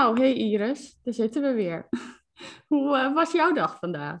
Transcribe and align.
Nou, 0.00 0.20
hey 0.20 0.34
Iris, 0.34 0.98
daar 1.02 1.14
zitten 1.14 1.42
we 1.42 1.52
weer. 1.52 1.88
Hoe 2.68 2.96
uh, 2.96 3.14
was 3.14 3.32
jouw 3.32 3.52
dag 3.52 3.78
vandaag? 3.78 4.20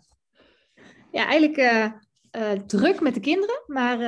Ja, 1.10 1.26
eigenlijk 1.26 1.56
uh, 1.56 1.92
uh, 2.42 2.52
druk 2.66 3.00
met 3.00 3.14
de 3.14 3.20
kinderen, 3.20 3.62
maar 3.66 3.98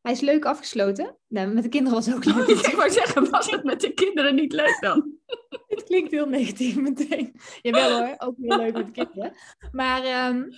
hij 0.00 0.12
is 0.12 0.20
leuk 0.20 0.44
afgesloten. 0.44 1.18
Nou, 1.28 1.48
met 1.48 1.62
de 1.62 1.68
kinderen 1.68 1.94
was 1.94 2.06
het 2.06 2.14
ook 2.14 2.24
leuk. 2.24 2.48
Ik 2.70 2.74
wou 2.76 2.90
zeggen, 2.90 3.30
was 3.30 3.50
het 3.50 3.64
met 3.64 3.80
de 3.80 3.94
kinderen 3.94 4.34
niet 4.34 4.52
leuk 4.52 4.78
dan? 4.80 5.10
Het 5.72 5.82
klinkt 5.84 6.10
heel 6.10 6.28
negatief 6.28 6.76
meteen. 6.76 7.34
Jawel 7.60 7.98
hoor, 7.98 8.14
ook 8.18 8.36
heel 8.38 8.56
leuk 8.56 8.72
met 8.72 8.86
de 8.86 8.92
kinderen. 8.92 9.32
Maar 9.72 10.28
um, 10.28 10.48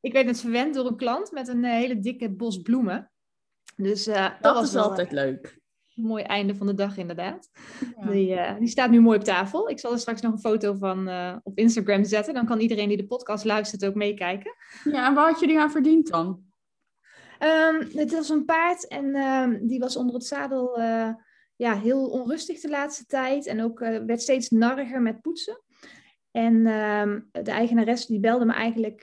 ik 0.00 0.12
werd 0.12 0.26
net 0.26 0.40
verwend 0.40 0.74
door 0.74 0.86
een 0.86 0.96
klant 0.96 1.30
met 1.30 1.48
een 1.48 1.64
hele 1.64 1.98
dikke 1.98 2.30
bos 2.30 2.62
bloemen. 2.62 3.10
Dus 3.76 4.04
dat, 4.04 4.32
dat 4.40 4.54
was 4.54 4.66
is 4.66 4.72
wel, 4.72 4.82
altijd 4.82 5.12
leuk 5.12 5.59
mooi 6.02 6.22
einde 6.22 6.54
van 6.54 6.66
de 6.66 6.74
dag 6.74 6.96
inderdaad. 6.96 7.50
Die, 8.10 8.34
uh, 8.34 8.58
die, 8.58 8.68
staat 8.68 8.90
nu 8.90 9.00
mooi 9.00 9.18
op 9.18 9.24
tafel. 9.24 9.68
Ik 9.68 9.78
zal 9.78 9.92
er 9.92 9.98
straks 9.98 10.20
nog 10.20 10.32
een 10.32 10.38
foto 10.40 10.74
van 10.74 11.08
uh, 11.08 11.36
op 11.42 11.58
Instagram 11.58 12.04
zetten. 12.04 12.34
Dan 12.34 12.46
kan 12.46 12.60
iedereen 12.60 12.88
die 12.88 12.96
de 12.96 13.06
podcast 13.06 13.44
luistert 13.44 13.84
ook 13.84 13.94
meekijken. 13.94 14.54
Ja, 14.84 15.06
en 15.06 15.14
waar 15.14 15.30
had 15.30 15.40
je 15.40 15.46
die 15.46 15.58
aan 15.58 15.70
verdiend 15.70 16.08
dan? 16.08 16.42
Um, 17.42 17.88
het 17.92 18.12
was 18.12 18.28
een 18.28 18.44
paard 18.44 18.88
en 18.88 19.16
um, 19.16 19.66
die 19.66 19.78
was 19.78 19.96
onder 19.96 20.14
het 20.14 20.24
zadel 20.24 20.78
uh, 20.78 21.10
ja, 21.56 21.78
heel 21.78 22.06
onrustig 22.06 22.60
de 22.60 22.68
laatste 22.68 23.06
tijd. 23.06 23.46
En 23.46 23.62
ook 23.62 23.78
werd 23.78 24.22
steeds 24.22 24.50
narriger 24.50 25.02
met 25.02 25.20
poetsen. 25.20 25.62
En 26.30 26.66
um, 26.66 27.28
de 27.32 27.50
eigenares 27.50 28.06
die 28.06 28.20
belde 28.20 28.44
me 28.44 28.52
eigenlijk 28.52 29.02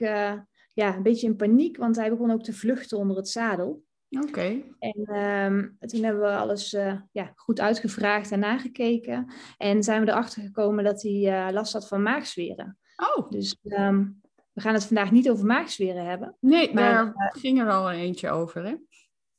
ja, 0.73 0.95
een 0.95 1.03
beetje 1.03 1.27
in 1.27 1.35
paniek. 1.35 1.77
Want 1.77 1.95
hij 1.95 2.09
begon 2.09 2.31
ook 2.31 2.43
te 2.43 2.53
vluchten 2.53 2.97
onder 2.97 3.17
het 3.17 3.29
zadel. 3.29 3.85
Oké. 4.09 4.61
En 4.79 5.15
um, 5.15 5.77
toen 5.79 6.03
hebben 6.03 6.21
we 6.21 6.35
alles 6.35 6.73
uh, 6.73 6.93
ja, 7.11 7.31
goed 7.35 7.59
uitgevraagd 7.59 8.31
en 8.31 8.39
nagekeken. 8.39 9.33
En 9.57 9.83
zijn 9.83 10.05
we 10.05 10.11
erachter 10.11 10.41
gekomen 10.41 10.83
dat 10.83 11.01
hij 11.01 11.11
uh, 11.11 11.53
last 11.53 11.73
had 11.73 11.87
van 11.87 12.01
maagzweren. 12.01 12.77
Oh. 13.15 13.29
Dus 13.29 13.57
um, 13.63 14.21
we 14.53 14.61
gaan 14.61 14.73
het 14.73 14.85
vandaag 14.85 15.11
niet 15.11 15.29
over 15.29 15.45
maagzweren 15.45 16.05
hebben. 16.05 16.35
Nee, 16.39 16.73
maar, 16.73 16.93
daar 16.93 17.05
uh, 17.05 17.41
ging 17.41 17.59
er 17.59 17.69
al 17.69 17.91
een 17.91 17.99
eentje 17.99 18.29
over, 18.29 18.65
hè? 18.65 18.75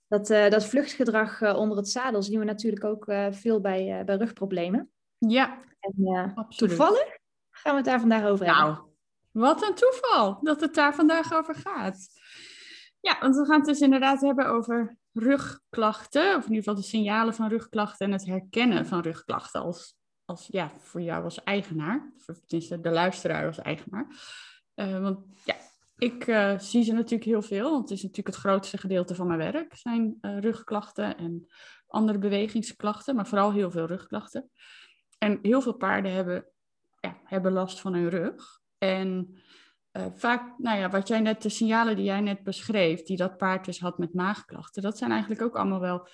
Dat, 0.06 0.27
dat 0.27 0.66
vluchtgedrag 0.66 1.56
onder 1.56 1.77
het 1.77 1.88
zadel 1.88 2.22
zien 2.22 2.38
we 2.38 2.44
natuurlijk 2.44 2.84
ook 2.84 3.05
veel 3.30 3.60
bij, 3.60 4.03
bij 4.05 4.16
rugproblemen. 4.16 4.91
Ja, 5.19 5.58
en, 5.80 6.32
absoluut. 6.34 6.77
Toevallig 6.77 7.19
gaan 7.50 7.72
we 7.72 7.77
het 7.77 7.84
daar 7.84 8.00
vandaag 8.00 8.25
over 8.25 8.47
nou, 8.47 8.66
hebben. 8.66 8.84
Wat 9.30 9.62
een 9.62 9.75
toeval 9.75 10.38
dat 10.42 10.60
het 10.60 10.75
daar 10.75 10.94
vandaag 10.94 11.32
over 11.32 11.55
gaat. 11.55 12.08
Ja, 13.00 13.18
want 13.20 13.36
we 13.36 13.44
gaan 13.44 13.56
het 13.56 13.68
dus 13.68 13.80
inderdaad 13.80 14.20
hebben 14.20 14.46
over 14.46 14.96
rugklachten, 15.12 16.36
of 16.36 16.44
in 16.44 16.52
ieder 16.52 16.56
geval 16.56 16.74
de 16.74 16.82
signalen 16.82 17.34
van 17.34 17.48
rugklachten 17.48 18.06
en 18.06 18.12
het 18.12 18.27
herkennen 18.27 18.86
van 18.86 19.00
rugklachten 19.00 19.60
als, 19.60 19.96
als 20.24 20.46
ja, 20.46 20.70
voor 20.78 21.00
jou 21.00 21.24
als 21.24 21.42
eigenaar, 21.44 22.12
of 22.26 22.41
tenminste 22.46 22.80
de 22.80 22.91
luisteraar 22.91 23.46
als 23.46 23.58
eigenaar. 23.58 24.06
Uh, 24.75 25.00
want 25.00 25.19
ja, 25.44 25.56
ik 25.97 26.26
uh, 26.26 26.58
zie 26.58 26.82
ze 26.82 26.92
natuurlijk 26.92 27.31
heel 27.31 27.42
veel, 27.42 27.70
want 27.70 27.88
het 27.88 27.98
is 27.98 28.03
natuurlijk 28.03 28.37
het 28.37 28.44
grootste 28.44 28.78
gedeelte 28.78 29.14
van 29.14 29.26
mijn 29.26 29.53
werk, 29.53 29.76
zijn 29.76 30.19
uh, 30.20 30.38
rugklachten 30.38 31.16
en 31.16 31.47
andere 31.87 32.19
bewegingsklachten, 32.19 33.14
maar 33.16 33.26
vooral 33.26 33.53
heel 33.53 33.70
veel 33.70 33.87
rugklachten. 33.87 34.50
En 35.19 35.38
heel 35.42 35.60
veel 35.60 35.72
paarden 35.72 36.12
hebben, 36.12 36.47
ja, 37.00 37.20
hebben 37.25 37.53
last 37.53 37.81
van 37.81 37.94
hun 37.94 38.08
rug. 38.08 38.60
En 38.78 39.38
uh, 39.98 40.06
vaak, 40.14 40.59
nou 40.59 40.78
ja, 40.78 40.91
wat 40.91 41.09
jij 41.09 41.20
net, 41.20 41.42
de 41.42 41.48
signalen 41.48 41.97
die 41.97 42.04
jij 42.04 42.20
net 42.20 42.42
beschreef, 42.42 43.03
die 43.03 43.16
dat 43.16 43.36
paard 43.36 43.64
dus 43.64 43.81
had 43.81 43.98
met 43.98 44.14
maagklachten, 44.14 44.82
dat 44.82 44.98
zijn 44.98 45.10
eigenlijk 45.10 45.42
ook 45.42 45.56
allemaal 45.56 45.81
wel 45.81 46.09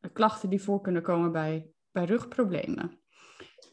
uh, 0.00 0.10
klachten 0.12 0.50
die 0.50 0.62
voor 0.62 0.80
kunnen 0.80 1.02
komen 1.02 1.32
bij, 1.32 1.66
bij 1.90 2.04
rugproblemen. 2.04 3.00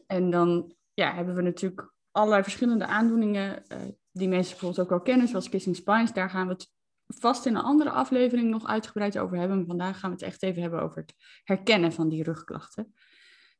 En 0.06 0.30
dan 0.30 0.74
ja, 0.94 1.14
hebben 1.14 1.34
we 1.34 1.42
natuurlijk 1.42 1.92
allerlei 2.10 2.42
verschillende 2.42 2.86
aandoeningen 2.86 3.62
uh, 3.68 3.78
die 4.10 4.28
mensen 4.28 4.50
bijvoorbeeld 4.50 4.86
ook 4.86 4.92
al 4.92 5.02
kennen, 5.02 5.28
zoals 5.28 5.48
kissing 5.48 5.76
spines. 5.76 6.12
Daar 6.12 6.30
gaan 6.30 6.46
we 6.46 6.52
het 6.52 6.72
vast 7.06 7.46
in 7.46 7.54
een 7.54 7.62
andere 7.62 7.90
aflevering 7.90 8.50
nog 8.50 8.66
uitgebreid 8.66 9.18
over 9.18 9.36
hebben. 9.38 9.66
Vandaag 9.66 9.98
gaan 9.98 10.10
we 10.10 10.16
het 10.16 10.24
echt 10.24 10.42
even 10.42 10.62
hebben 10.62 10.82
over 10.82 11.00
het 11.00 11.14
herkennen 11.44 11.92
van 11.92 12.08
die 12.08 12.22
rugklachten. 12.22 12.94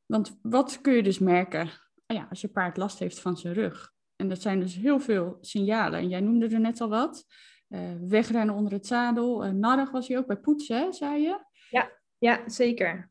Want 0.07 0.39
wat 0.43 0.81
kun 0.81 0.93
je 0.93 1.03
dus 1.03 1.19
merken 1.19 1.71
ja, 2.07 2.27
als 2.31 2.41
je 2.41 2.49
paard 2.49 2.77
last 2.77 2.99
heeft 2.99 3.21
van 3.21 3.37
zijn 3.37 3.55
rug? 3.55 3.93
En 4.21 4.29
dat 4.29 4.41
zijn 4.41 4.61
dus 4.61 4.77
heel 4.77 5.01
veel 5.01 5.39
signalen. 5.41 5.99
En 5.99 6.09
jij 6.09 6.21
noemde 6.21 6.49
er 6.49 6.61
net 6.61 6.81
al 6.81 6.89
wat. 6.89 7.25
Uh, 7.69 7.81
wegrennen 8.01 8.55
onder 8.55 8.73
het 8.73 8.87
zadel. 8.87 9.45
Uh, 9.45 9.51
narrig 9.51 9.91
was 9.91 10.09
hij 10.09 10.19
ook 10.19 10.27
bij 10.27 10.37
poetsen, 10.37 10.93
zei 10.95 11.23
je? 11.23 11.45
Ja, 11.71 11.91
ja 12.19 12.43
zeker. 12.47 13.11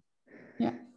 Ja. 0.58 0.88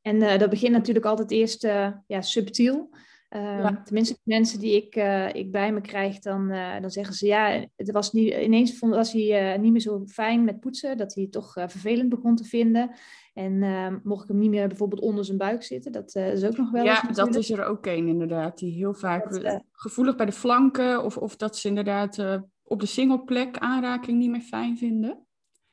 En 0.00 0.16
uh, 0.16 0.38
dat 0.38 0.50
begint 0.50 0.72
natuurlijk 0.72 1.04
altijd 1.04 1.30
eerst 1.30 1.62
ja, 2.06 2.20
subtiel. 2.20 2.90
Ja. 3.34 3.82
Tenminste, 3.84 4.14
de 4.14 4.20
mensen 4.24 4.58
die 4.58 4.76
ik, 4.76 4.94
ik 5.34 5.52
bij 5.52 5.72
me 5.72 5.80
krijg, 5.80 6.18
dan, 6.18 6.48
dan 6.80 6.90
zeggen 6.90 7.14
ze 7.14 7.26
ja, 7.26 7.66
het 7.76 7.90
was 7.90 8.12
niet, 8.12 8.34
ineens 8.34 8.78
vond, 8.78 8.94
was 8.94 9.12
hij 9.12 9.58
niet 9.58 9.72
meer 9.72 9.80
zo 9.80 10.02
fijn 10.06 10.44
met 10.44 10.60
poetsen, 10.60 10.96
dat 10.96 11.14
hij 11.14 11.22
het 11.22 11.32
toch 11.32 11.52
vervelend 11.52 12.08
begon 12.08 12.36
te 12.36 12.44
vinden. 12.44 12.90
En 13.34 13.52
uh, 13.52 13.94
mocht 14.02 14.22
ik 14.22 14.28
hem 14.28 14.38
niet 14.38 14.50
meer 14.50 14.68
bijvoorbeeld 14.68 15.00
onder 15.00 15.24
zijn 15.24 15.38
buik 15.38 15.62
zitten, 15.62 15.92
dat 15.92 16.14
uh, 16.14 16.32
is 16.32 16.44
ook 16.44 16.56
nog 16.56 16.70
wel. 16.70 16.84
Ja, 16.84 17.02
dat 17.12 17.34
is 17.34 17.50
er 17.50 17.64
ook 17.64 17.86
een 17.86 18.08
inderdaad, 18.08 18.58
die 18.58 18.74
heel 18.74 18.94
vaak 18.94 19.30
dat, 19.30 19.42
uh, 19.42 19.58
gevoelig 19.72 20.16
bij 20.16 20.26
de 20.26 20.32
flanken 20.32 21.04
of, 21.04 21.16
of 21.16 21.36
dat 21.36 21.56
ze 21.56 21.68
inderdaad 21.68 22.18
uh, 22.18 22.40
op 22.62 22.80
de 22.80 22.86
singleplek 22.86 23.58
aanraking 23.58 24.18
niet 24.18 24.30
meer 24.30 24.40
fijn 24.40 24.76
vinden. 24.78 25.26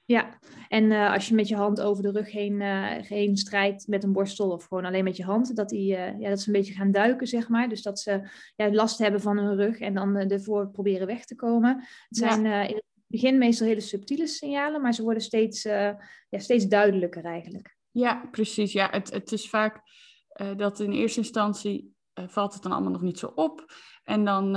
Ja, 0.09 0.39
en 0.67 0.91
als 0.91 1.27
je 1.27 1.35
met 1.35 1.47
je 1.47 1.55
hand 1.55 1.81
over 1.81 2.03
de 2.03 2.11
rug 2.11 2.31
heen, 2.31 2.61
heen 3.01 3.37
strijkt 3.37 3.87
met 3.87 4.03
een 4.03 4.11
borstel 4.11 4.51
of 4.51 4.65
gewoon 4.65 4.85
alleen 4.85 5.03
met 5.03 5.17
je 5.17 5.23
hand, 5.23 5.55
dat, 5.55 5.69
die, 5.69 5.87
ja, 5.87 6.29
dat 6.29 6.39
ze 6.39 6.47
een 6.47 6.53
beetje 6.53 6.73
gaan 6.73 6.91
duiken, 6.91 7.27
zeg 7.27 7.49
maar. 7.49 7.69
Dus 7.69 7.81
dat 7.81 7.99
ze 7.99 8.29
ja, 8.55 8.71
last 8.71 8.97
hebben 8.97 9.21
van 9.21 9.37
hun 9.37 9.55
rug 9.55 9.79
en 9.79 9.93
dan 9.93 10.15
ervoor 10.15 10.69
proberen 10.69 11.07
weg 11.07 11.25
te 11.25 11.35
komen. 11.35 11.75
Het 12.07 12.17
zijn 12.17 12.43
ja. 12.43 12.61
in 12.61 12.75
het 12.75 12.83
begin 13.07 13.37
meestal 13.37 13.67
hele 13.67 13.79
subtiele 13.79 14.27
signalen, 14.27 14.81
maar 14.81 14.93
ze 14.93 15.03
worden 15.03 15.23
steeds, 15.23 15.65
uh, 15.65 15.91
ja, 16.29 16.39
steeds 16.39 16.67
duidelijker 16.67 17.25
eigenlijk. 17.25 17.77
Ja, 17.91 18.27
precies. 18.31 18.71
Ja, 18.71 18.87
het, 18.91 19.11
het 19.11 19.31
is 19.31 19.49
vaak 19.49 19.81
uh, 20.41 20.55
dat 20.57 20.79
in 20.79 20.91
eerste 20.91 21.19
instantie 21.19 21.95
uh, 22.19 22.27
valt 22.27 22.53
het 22.53 22.63
dan 22.63 22.71
allemaal 22.71 22.91
nog 22.91 23.01
niet 23.01 23.19
zo 23.19 23.31
op. 23.35 23.73
En 24.03 24.25
dan, 24.25 24.51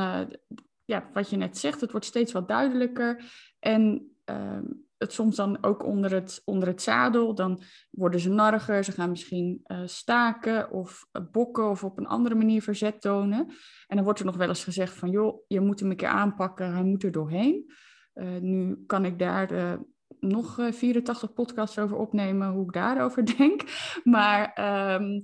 ja, 0.84 1.10
wat 1.12 1.30
je 1.30 1.36
net 1.36 1.58
zegt, 1.58 1.80
het 1.80 1.91
wordt 1.91 2.06
steeds 2.06 2.32
wat 2.32 2.48
duidelijker. 2.48 3.24
En 3.58 4.12
ehm, 4.24 4.64
het 5.02 5.12
soms 5.12 5.36
dan 5.36 5.64
ook 5.64 5.84
onder 5.84 6.12
het, 6.12 6.42
onder 6.44 6.68
het 6.68 6.82
zadel, 6.82 7.34
dan 7.34 7.62
worden 7.90 8.20
ze 8.20 8.30
narriger, 8.30 8.84
ze 8.84 8.92
gaan 8.92 9.10
misschien 9.10 9.60
staken 9.84 10.70
of 10.70 11.06
bokken 11.32 11.70
of 11.70 11.84
op 11.84 11.98
een 11.98 12.06
andere 12.06 12.34
manier 12.34 12.62
verzet 12.62 13.00
tonen. 13.00 13.46
En 13.86 13.96
dan 13.96 14.04
wordt 14.04 14.20
er 14.20 14.26
nog 14.26 14.36
wel 14.36 14.48
eens 14.48 14.64
gezegd 14.64 14.94
van, 14.98 15.10
joh, 15.10 15.44
je 15.46 15.60
moet 15.60 15.80
hem 15.80 15.91
een 15.91 15.96
keer 15.96 16.08
aanpakken, 16.08 16.72
hij 16.72 16.82
moet 16.82 17.02
er 17.02 17.12
doorheen. 17.12 17.72
Uh, 18.14 18.38
nu 18.41 18.84
kan 18.86 19.04
ik 19.04 19.18
daar 19.18 19.52
uh, 19.52 19.72
nog 20.20 20.58
uh, 20.58 20.72
84 20.72 21.32
podcasts 21.32 21.78
over 21.78 21.96
opnemen, 21.96 22.50
hoe 22.50 22.64
ik 22.64 22.72
daarover 22.72 23.26
denk. 23.36 23.62
Maar 24.04 24.59
um, 24.94 25.22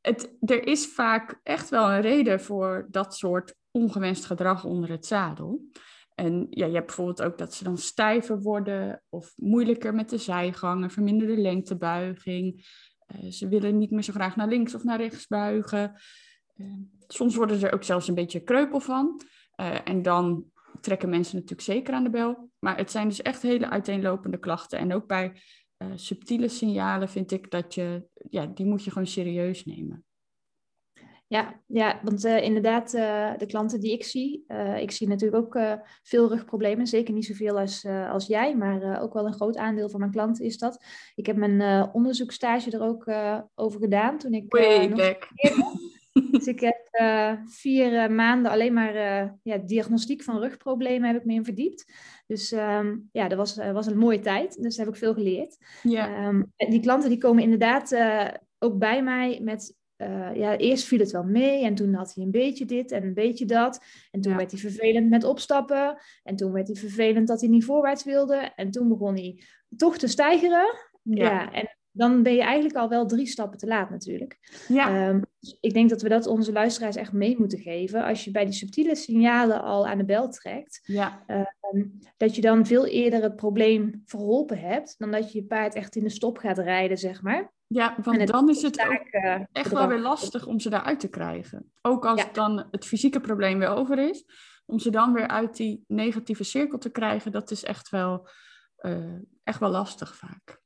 het, 0.00 0.36
er 0.40 0.66
is 0.66 0.86
vaak 0.86 1.40
echt 1.42 1.68
wel 1.68 1.90
een 1.90 2.00
reden 2.00 2.40
voor 2.40 2.86
dat 2.90 3.14
soort 3.14 3.54
ongewenst 3.70 4.24
gedrag 4.24 4.64
onder 4.64 4.90
het 4.90 5.06
zadel. 5.06 5.60
En 6.18 6.46
ja, 6.50 6.66
je 6.66 6.74
hebt 6.74 6.86
bijvoorbeeld 6.86 7.22
ook 7.22 7.38
dat 7.38 7.54
ze 7.54 7.64
dan 7.64 7.78
stijver 7.78 8.40
worden 8.40 9.02
of 9.08 9.32
moeilijker 9.36 9.94
met 9.94 10.10
de 10.10 10.18
zijgangen, 10.18 10.90
verminderde 10.90 11.36
lengtebuiging. 11.36 12.66
Uh, 13.16 13.30
ze 13.30 13.48
willen 13.48 13.78
niet 13.78 13.90
meer 13.90 14.02
zo 14.02 14.12
graag 14.12 14.36
naar 14.36 14.48
links 14.48 14.74
of 14.74 14.84
naar 14.84 15.00
rechts 15.00 15.26
buigen. 15.26 16.00
Uh, 16.56 16.72
soms 17.06 17.36
worden 17.36 17.58
ze 17.58 17.66
er 17.66 17.74
ook 17.74 17.82
zelfs 17.82 18.08
een 18.08 18.14
beetje 18.14 18.40
kreupel 18.40 18.80
van. 18.80 19.20
Uh, 19.60 19.88
en 19.88 20.02
dan 20.02 20.44
trekken 20.80 21.08
mensen 21.08 21.34
natuurlijk 21.34 21.62
zeker 21.62 21.94
aan 21.94 22.04
de 22.04 22.10
bel. 22.10 22.50
Maar 22.58 22.76
het 22.76 22.90
zijn 22.90 23.08
dus 23.08 23.22
echt 23.22 23.42
hele 23.42 23.70
uiteenlopende 23.70 24.38
klachten. 24.38 24.78
En 24.78 24.94
ook 24.94 25.06
bij 25.06 25.42
subtiele 25.94 26.48
signalen 26.48 27.08
vind 27.08 27.32
ik 27.32 27.50
dat 27.50 27.74
je, 27.74 28.08
ja, 28.30 28.46
die 28.46 28.66
moet 28.66 28.84
je 28.84 28.90
gewoon 28.90 29.06
serieus 29.06 29.64
nemen. 29.64 30.04
Ja, 31.28 31.60
ja 31.66 32.00
want 32.02 32.24
uh, 32.24 32.42
inderdaad, 32.42 32.94
uh, 32.94 33.30
de 33.36 33.46
klanten 33.46 33.80
die 33.80 33.92
ik 33.92 34.04
zie, 34.04 34.44
uh, 34.48 34.80
ik 34.80 34.90
zie 34.90 35.08
natuurlijk 35.08 35.44
ook 35.44 35.78
veel 36.02 36.28
rugproblemen. 36.28 36.86
Zeker 36.86 37.14
niet 37.14 37.26
zoveel 37.26 37.58
als, 37.58 37.86
als 37.86 38.26
jij, 38.26 38.56
maar 38.56 39.02
ook 39.02 39.12
wel 39.12 39.26
een 39.26 39.34
groot 39.34 39.56
aandeel 39.56 39.88
van 39.88 40.00
mijn 40.00 40.12
klanten 40.12 40.44
is 40.44 40.58
dat. 40.58 40.84
Ik 41.14 41.26
heb 41.26 41.36
mijn 41.36 41.88
onderzoekstage 41.92 42.70
er 42.70 42.82
ook 42.82 43.10
over 43.54 43.80
gedaan 43.80 44.18
toen 44.18 44.32
ik. 44.32 44.52
Way 44.52 44.88
back. 44.88 45.28
Dus 46.30 46.46
ik 46.46 46.60
heb 46.60 46.76
vier 47.44 48.12
maanden 48.12 48.50
alleen 48.50 48.72
maar 48.72 48.94
ja, 49.42 49.56
diagnostiek 49.56 50.22
van 50.22 50.38
rugproblemen 50.38 51.08
heb 51.08 51.20
ik 51.20 51.24
me 51.24 51.34
in 51.34 51.44
verdiept. 51.44 51.92
Dus 52.26 52.52
um, 52.52 53.08
ja, 53.12 53.28
dat 53.28 53.38
was, 53.38 53.56
was 53.72 53.86
een 53.86 53.98
mooie 53.98 54.20
tijd. 54.20 54.62
Dus 54.62 54.76
daar 54.76 54.86
heb 54.86 54.94
ik 54.94 55.00
veel 55.00 55.14
geleerd. 55.14 55.56
Ja. 55.82 56.26
Um, 56.26 56.52
die 56.56 56.80
klanten 56.80 57.08
die 57.08 57.18
komen 57.18 57.42
inderdaad 57.42 57.96
ook 58.58 58.78
bij 58.78 59.02
mij 59.02 59.40
met 59.42 59.76
uh, 59.98 60.34
ja, 60.34 60.56
eerst 60.56 60.84
viel 60.84 60.98
het 60.98 61.10
wel 61.10 61.24
mee 61.24 61.64
en 61.64 61.74
toen 61.74 61.94
had 61.94 62.14
hij 62.14 62.24
een 62.24 62.30
beetje 62.30 62.64
dit 62.64 62.92
en 62.92 63.02
een 63.02 63.14
beetje 63.14 63.44
dat. 63.44 63.84
En 64.10 64.20
toen 64.20 64.36
werd 64.36 64.50
hij 64.50 64.60
vervelend 64.60 65.08
met 65.08 65.24
opstappen. 65.24 65.98
En 66.22 66.36
toen 66.36 66.52
werd 66.52 66.66
hij 66.66 66.76
vervelend 66.76 67.28
dat 67.28 67.40
hij 67.40 67.50
niet 67.50 67.64
voorwaarts 67.64 68.04
wilde. 68.04 68.52
En 68.56 68.70
toen 68.70 68.88
begon 68.88 69.14
hij 69.14 69.42
toch 69.76 69.98
te 69.98 70.06
stijgeren. 70.06 70.74
Ja. 71.02 71.52
en 71.52 71.78
dan 71.90 72.22
ben 72.22 72.34
je 72.34 72.42
eigenlijk 72.42 72.76
al 72.76 72.88
wel 72.88 73.06
drie 73.06 73.26
stappen 73.26 73.58
te 73.58 73.66
laat 73.66 73.90
natuurlijk. 73.90 74.38
Ja. 74.68 75.08
Um, 75.08 75.22
dus 75.40 75.56
ik 75.60 75.72
denk 75.72 75.90
dat 75.90 76.02
we 76.02 76.08
dat 76.08 76.26
onze 76.26 76.52
luisteraars 76.52 76.96
echt 76.96 77.12
mee 77.12 77.38
moeten 77.38 77.58
geven. 77.58 78.04
Als 78.04 78.24
je 78.24 78.30
bij 78.30 78.44
die 78.44 78.54
subtiele 78.54 78.94
signalen 78.94 79.62
al 79.62 79.86
aan 79.86 79.98
de 79.98 80.04
bel 80.04 80.28
trekt, 80.28 80.80
ja. 80.82 81.24
um, 81.72 81.98
dat 82.16 82.34
je 82.34 82.40
dan 82.40 82.66
veel 82.66 82.86
eerder 82.86 83.22
het 83.22 83.36
probleem 83.36 84.02
verholpen 84.04 84.58
hebt, 84.58 84.94
dan 84.98 85.10
dat 85.10 85.32
je 85.32 85.38
je 85.38 85.44
paard 85.44 85.74
echt 85.74 85.96
in 85.96 86.04
de 86.04 86.10
stop 86.10 86.38
gaat 86.38 86.58
rijden, 86.58 86.98
zeg 86.98 87.22
maar. 87.22 87.52
Ja, 87.68 87.96
want 88.02 88.26
dan 88.26 88.48
is 88.48 88.62
het 88.62 88.80
ook 88.80 89.24
uh, 89.24 89.40
echt 89.52 89.72
wel 89.72 89.88
weer 89.88 89.98
lastig 90.00 90.46
om 90.46 90.60
ze 90.60 90.70
daaruit 90.70 91.00
te 91.00 91.08
krijgen. 91.08 91.72
Ook 91.82 92.06
als 92.06 92.22
ja. 92.22 92.28
dan 92.32 92.66
het 92.70 92.84
fysieke 92.84 93.20
probleem 93.20 93.58
weer 93.58 93.68
over 93.68 93.98
is, 93.98 94.24
om 94.66 94.78
ze 94.78 94.90
dan 94.90 95.12
weer 95.12 95.28
uit 95.28 95.56
die 95.56 95.84
negatieve 95.86 96.44
cirkel 96.44 96.78
te 96.78 96.90
krijgen, 96.90 97.32
dat 97.32 97.50
is 97.50 97.64
echt 97.64 97.88
wel, 97.88 98.28
uh, 98.80 99.14
echt 99.44 99.60
wel 99.60 99.70
lastig 99.70 100.16
vaak. 100.16 100.60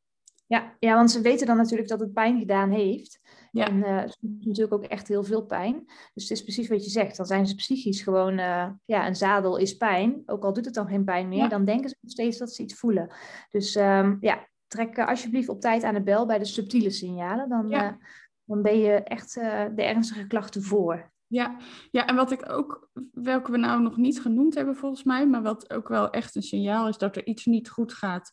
Ja, 0.47 0.77
ja, 0.79 0.95
want 0.95 1.11
ze 1.11 1.21
weten 1.21 1.47
dan 1.47 1.57
natuurlijk 1.57 1.89
dat 1.89 2.01
het 2.01 2.13
pijn 2.13 2.39
gedaan 2.39 2.71
heeft. 2.71 3.21
Ja. 3.51 3.67
En 3.67 3.77
uh, 3.77 4.01
het 4.01 4.17
doet 4.21 4.47
natuurlijk 4.47 4.75
ook 4.75 4.85
echt 4.85 5.09
heel 5.09 5.25
veel 5.25 5.45
pijn. 5.45 5.85
Dus 6.15 6.23
het 6.23 6.31
is 6.31 6.43
precies 6.43 6.69
wat 6.69 6.85
je 6.85 6.91
zegt. 6.91 7.17
Dan 7.17 7.27
zijn 7.27 7.47
ze 7.47 7.55
psychisch 7.55 8.03
gewoon, 8.03 8.39
uh, 8.39 8.69
ja, 8.85 9.07
een 9.07 9.17
zadel 9.17 9.57
is 9.57 9.77
pijn. 9.77 10.23
Ook 10.27 10.45
al 10.45 10.53
doet 10.53 10.65
het 10.65 10.75
dan 10.75 10.87
geen 10.87 11.05
pijn 11.05 11.29
meer, 11.29 11.39
ja. 11.39 11.49
dan 11.49 11.65
denken 11.65 11.89
ze 11.89 11.97
nog 12.01 12.11
steeds 12.11 12.39
dat 12.39 12.53
ze 12.53 12.63
iets 12.63 12.75
voelen. 12.75 13.15
Dus 13.51 13.75
um, 13.75 14.17
ja, 14.21 14.49
trek 14.73 14.99
alsjeblieft 14.99 15.49
op 15.49 15.61
tijd 15.61 15.83
aan 15.83 15.95
de 15.95 16.03
bel 16.03 16.27
bij 16.27 16.39
de 16.39 16.45
subtiele 16.45 16.91
signalen. 16.91 17.49
Dan, 17.49 17.69
ja. 17.69 17.91
uh, 17.91 17.97
dan 18.45 18.63
ben 18.63 18.79
je 18.79 18.93
echt 18.93 19.35
de 19.75 19.83
ernstige 19.83 20.27
klachten 20.27 20.63
voor. 20.63 21.11
Ja. 21.27 21.57
ja, 21.91 22.07
en 22.07 22.15
wat 22.15 22.31
ik 22.31 22.51
ook, 22.51 22.91
welke 23.13 23.51
we 23.51 23.57
nou 23.57 23.83
nog 23.83 23.97
niet 23.97 24.21
genoemd 24.21 24.55
hebben 24.55 24.77
volgens 24.77 25.05
mij, 25.05 25.27
maar 25.27 25.43
wat 25.43 25.73
ook 25.73 25.89
wel 25.89 26.11
echt 26.11 26.35
een 26.35 26.43
signaal 26.43 26.89
is 26.89 26.99
dat 26.99 27.17
er 27.17 27.27
iets 27.27 27.47
niet 27.47 27.69
goed 27.71 27.93
gaat. 27.93 28.33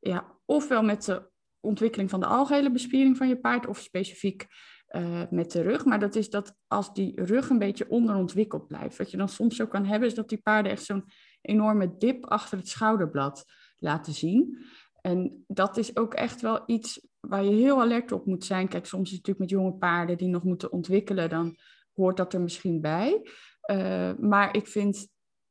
Ja, 0.00 0.24
ofwel 0.44 0.82
met 0.82 1.04
de 1.04 1.30
ontwikkeling 1.60 2.10
van 2.10 2.20
de 2.20 2.26
algehele 2.26 2.70
bespiering 2.70 3.16
van 3.16 3.28
je 3.28 3.40
paard 3.40 3.66
of 3.66 3.78
specifiek 3.78 4.46
uh, 4.90 5.22
met 5.30 5.50
de 5.50 5.62
rug. 5.62 5.84
Maar 5.84 6.00
dat 6.00 6.14
is 6.14 6.30
dat 6.30 6.54
als 6.66 6.94
die 6.94 7.24
rug 7.24 7.48
een 7.48 7.58
beetje 7.58 7.88
onderontwikkeld 7.88 8.66
blijft. 8.66 8.96
Wat 8.96 9.10
je 9.10 9.16
dan 9.16 9.28
soms 9.28 9.56
zo 9.56 9.66
kan 9.66 9.84
hebben, 9.84 10.08
is 10.08 10.14
dat 10.14 10.28
die 10.28 10.40
paarden 10.42 10.72
echt 10.72 10.84
zo'n 10.84 11.04
enorme 11.40 11.96
dip 11.98 12.26
achter 12.26 12.58
het 12.58 12.68
schouderblad 12.68 13.44
laten 13.78 14.12
zien. 14.12 14.64
En 15.06 15.44
dat 15.46 15.76
is 15.76 15.96
ook 15.96 16.14
echt 16.14 16.40
wel 16.40 16.62
iets 16.66 17.06
waar 17.20 17.44
je 17.44 17.54
heel 17.54 17.80
alert 17.80 18.12
op 18.12 18.26
moet 18.26 18.44
zijn. 18.44 18.68
Kijk, 18.68 18.86
soms 18.86 19.10
is 19.10 19.16
het 19.16 19.26
natuurlijk 19.26 19.50
met 19.50 19.60
jonge 19.60 19.78
paarden 19.78 20.16
die 20.16 20.28
nog 20.28 20.42
moeten 20.42 20.72
ontwikkelen, 20.72 21.28
dan 21.28 21.56
hoort 21.94 22.16
dat 22.16 22.32
er 22.32 22.40
misschien 22.40 22.80
bij. 22.80 23.28
Uh, 23.70 24.12
maar 24.18 24.56
ik 24.56 24.66
vind 24.66 25.08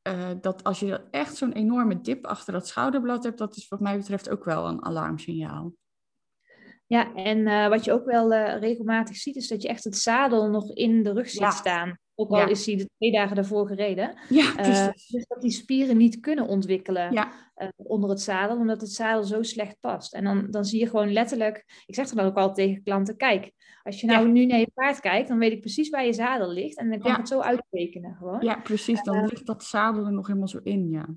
uh, 0.08 0.30
dat 0.40 0.64
als 0.64 0.80
je 0.80 1.00
echt 1.10 1.36
zo'n 1.36 1.52
enorme 1.52 2.00
dip 2.00 2.26
achter 2.26 2.52
dat 2.52 2.68
schouderblad 2.68 3.24
hebt, 3.24 3.38
dat 3.38 3.56
is 3.56 3.68
wat 3.68 3.80
mij 3.80 3.96
betreft 3.96 4.30
ook 4.30 4.44
wel 4.44 4.66
een 4.66 4.84
alarmsignaal. 4.84 5.72
Ja, 6.86 7.14
en 7.14 7.38
uh, 7.38 7.68
wat 7.68 7.84
je 7.84 7.92
ook 7.92 8.04
wel 8.04 8.34
regelmatig 8.34 9.16
ziet, 9.16 9.36
is 9.36 9.48
dat 9.48 9.62
je 9.62 9.68
echt 9.68 9.84
het 9.84 9.96
zadel 9.96 10.50
nog 10.50 10.74
in 10.74 11.02
de 11.02 11.12
rug 11.12 11.28
ziet 11.28 11.40
ja. 11.40 11.50
staan. 11.50 11.98
Ook 12.18 12.30
al 12.30 12.38
ja. 12.38 12.46
is 12.46 12.66
hij 12.66 12.76
de 12.76 12.90
twee 12.96 13.12
dagen 13.12 13.36
daarvoor 13.36 13.66
gereden. 13.66 14.18
Ja, 14.28 14.50
uh, 14.58 14.88
dus 15.08 15.26
dat 15.26 15.40
die 15.40 15.50
spieren 15.50 15.96
niet 15.96 16.20
kunnen 16.20 16.46
ontwikkelen 16.46 17.12
ja. 17.12 17.32
onder 17.76 18.10
het 18.10 18.20
zadel, 18.20 18.56
omdat 18.56 18.80
het 18.80 18.90
zadel 18.90 19.24
zo 19.24 19.42
slecht 19.42 19.80
past. 19.80 20.14
En 20.14 20.24
dan, 20.24 20.46
dan 20.50 20.64
zie 20.64 20.80
je 20.80 20.88
gewoon 20.88 21.12
letterlijk, 21.12 21.82
ik 21.86 21.94
zeg 21.94 22.08
er 22.08 22.16
dan 22.16 22.26
ook 22.26 22.36
altijd 22.36 22.68
tegen 22.68 22.82
klanten, 22.82 23.16
kijk, 23.16 23.52
als 23.82 24.00
je 24.00 24.06
nou 24.06 24.28
nu 24.28 24.46
naar 24.46 24.58
je 24.58 24.70
paard 24.74 25.00
kijkt, 25.00 25.28
dan 25.28 25.38
weet 25.38 25.52
ik 25.52 25.60
precies 25.60 25.88
waar 25.88 26.04
je 26.04 26.12
zadel 26.12 26.52
ligt. 26.52 26.78
En 26.78 26.90
dan 26.90 26.98
kan 26.98 27.10
ik 27.10 27.16
het 27.16 27.28
zo 27.28 27.40
uittekenen 27.40 28.14
gewoon. 28.14 28.40
Ja, 28.40 28.56
precies. 28.56 29.02
Dan 29.02 29.26
ligt 29.26 29.46
dat 29.46 29.64
zadel 29.64 30.04
er 30.04 30.12
nog 30.12 30.26
helemaal 30.26 30.48
zo 30.48 30.60
in, 30.62 30.88
ja. 30.90 31.08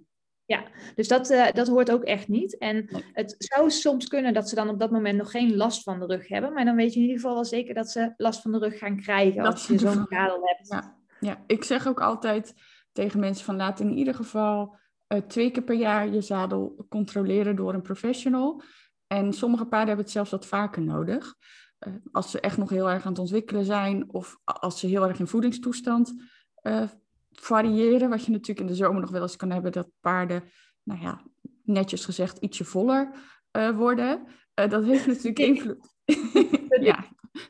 Ja, 0.49 0.63
dus 0.95 1.07
dat, 1.07 1.31
uh, 1.31 1.51
dat 1.51 1.67
hoort 1.67 1.91
ook 1.91 2.03
echt 2.03 2.27
niet. 2.27 2.57
En 2.57 2.89
het 3.13 3.35
zou 3.37 3.69
soms 3.69 4.07
kunnen 4.07 4.33
dat 4.33 4.49
ze 4.49 4.55
dan 4.55 4.69
op 4.69 4.79
dat 4.79 4.91
moment 4.91 5.17
nog 5.17 5.31
geen 5.31 5.55
last 5.55 5.83
van 5.83 5.99
de 5.99 6.05
rug 6.05 6.27
hebben. 6.27 6.53
Maar 6.53 6.65
dan 6.65 6.75
weet 6.75 6.93
je 6.93 6.99
in 6.99 7.05
ieder 7.05 7.19
geval 7.19 7.33
wel 7.33 7.45
zeker 7.45 7.73
dat 7.73 7.91
ze 7.91 8.13
last 8.17 8.41
van 8.41 8.51
de 8.51 8.57
rug 8.57 8.77
gaan 8.77 9.01
krijgen 9.01 9.43
dat 9.43 9.53
als 9.53 9.67
je 9.67 9.77
zo'n 9.77 10.05
zadel 10.09 10.41
hebt. 10.43 10.67
Ja, 10.67 10.97
ja, 11.19 11.43
ik 11.47 11.63
zeg 11.63 11.87
ook 11.87 12.01
altijd 12.01 12.53
tegen 12.91 13.19
mensen 13.19 13.45
van 13.45 13.55
laat 13.55 13.79
in 13.79 13.97
ieder 13.97 14.13
geval 14.13 14.75
uh, 15.07 15.19
twee 15.19 15.51
keer 15.51 15.63
per 15.63 15.75
jaar 15.75 16.09
je 16.09 16.21
zadel 16.21 16.85
controleren 16.89 17.55
door 17.55 17.73
een 17.73 17.81
professional. 17.81 18.61
En 19.07 19.33
sommige 19.33 19.65
paarden 19.65 19.87
hebben 19.87 20.05
het 20.05 20.13
zelfs 20.13 20.31
wat 20.31 20.45
vaker 20.45 20.81
nodig. 20.81 21.35
Uh, 21.87 21.93
als 22.11 22.31
ze 22.31 22.39
echt 22.39 22.57
nog 22.57 22.69
heel 22.69 22.89
erg 22.89 23.03
aan 23.03 23.11
het 23.11 23.21
ontwikkelen 23.21 23.65
zijn 23.65 24.13
of 24.13 24.37
als 24.43 24.79
ze 24.79 24.87
heel 24.87 25.07
erg 25.07 25.19
in 25.19 25.27
voedingstoestand 25.27 26.13
variëren. 27.39 28.09
Wat 28.09 28.25
je 28.25 28.31
natuurlijk 28.31 28.59
in 28.59 28.67
de 28.67 28.75
zomer 28.75 29.01
nog 29.01 29.11
wel 29.11 29.21
eens 29.21 29.35
kan 29.35 29.51
hebben, 29.51 29.71
dat 29.71 29.87
paarden, 29.99 30.43
nou 30.83 31.01
ja, 31.01 31.23
netjes 31.63 32.05
gezegd, 32.05 32.37
ietsje 32.37 32.65
voller 32.65 33.11
uh, 33.57 33.77
worden. 33.77 34.27
Uh, 34.59 34.69
dat 34.69 34.83
heeft 34.83 35.07
natuurlijk 35.13 35.39
invloed. 35.39 35.93
ja, 36.89 37.05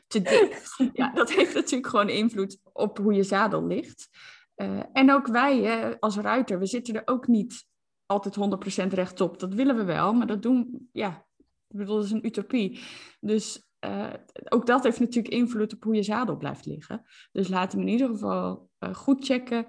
te 0.06 0.22
dik. 0.22 0.62
Ja, 0.92 1.12
dat 1.12 1.32
heeft 1.32 1.54
natuurlijk 1.54 1.86
gewoon 1.86 2.08
invloed 2.08 2.58
op 2.72 2.98
hoe 2.98 3.12
je 3.12 3.22
zadel 3.22 3.66
ligt. 3.66 4.08
Uh, 4.56 4.80
en 4.92 5.12
ook 5.12 5.26
wij 5.26 5.58
hè, 5.62 6.00
als 6.00 6.16
ruiter, 6.16 6.58
we 6.58 6.66
zitten 6.66 6.94
er 6.94 7.02
ook 7.04 7.26
niet 7.26 7.68
altijd 8.06 8.36
100% 8.84 8.94
rechtop. 8.94 9.38
Dat 9.38 9.54
willen 9.54 9.76
we 9.76 9.84
wel, 9.84 10.12
maar 10.12 10.26
dat 10.26 10.42
doen, 10.42 10.88
ja, 10.92 11.26
ik 11.68 11.76
bedoel, 11.76 11.96
dat 11.96 12.04
is 12.04 12.10
een 12.10 12.26
utopie. 12.26 12.80
Dus 13.20 13.70
uh, 13.84 14.12
ook 14.48 14.66
dat 14.66 14.84
heeft 14.84 15.00
natuurlijk 15.00 15.34
invloed 15.34 15.74
op 15.74 15.84
hoe 15.84 15.94
je 15.94 16.02
zadel 16.02 16.36
blijft 16.36 16.66
liggen. 16.66 17.02
Dus 17.32 17.48
laat 17.48 17.72
hem 17.72 17.80
in 17.80 17.88
ieder 17.88 18.08
geval 18.08 18.69
goed 18.92 19.24
checken 19.24 19.66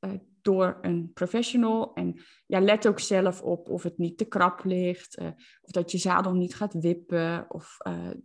uh, 0.00 0.10
door 0.42 0.78
een 0.80 1.10
professional. 1.12 1.94
En 1.94 2.20
ja, 2.46 2.60
let 2.60 2.86
ook 2.86 3.00
zelf 3.00 3.42
op 3.42 3.68
of 3.68 3.82
het 3.82 3.98
niet 3.98 4.18
te 4.18 4.24
krap 4.24 4.64
ligt, 4.64 5.18
of 5.60 5.70
dat 5.70 5.90
je 5.90 5.98
zadel 5.98 6.34
niet 6.34 6.54
gaat 6.54 6.74
wippen, 6.74 7.46
of 7.48 7.76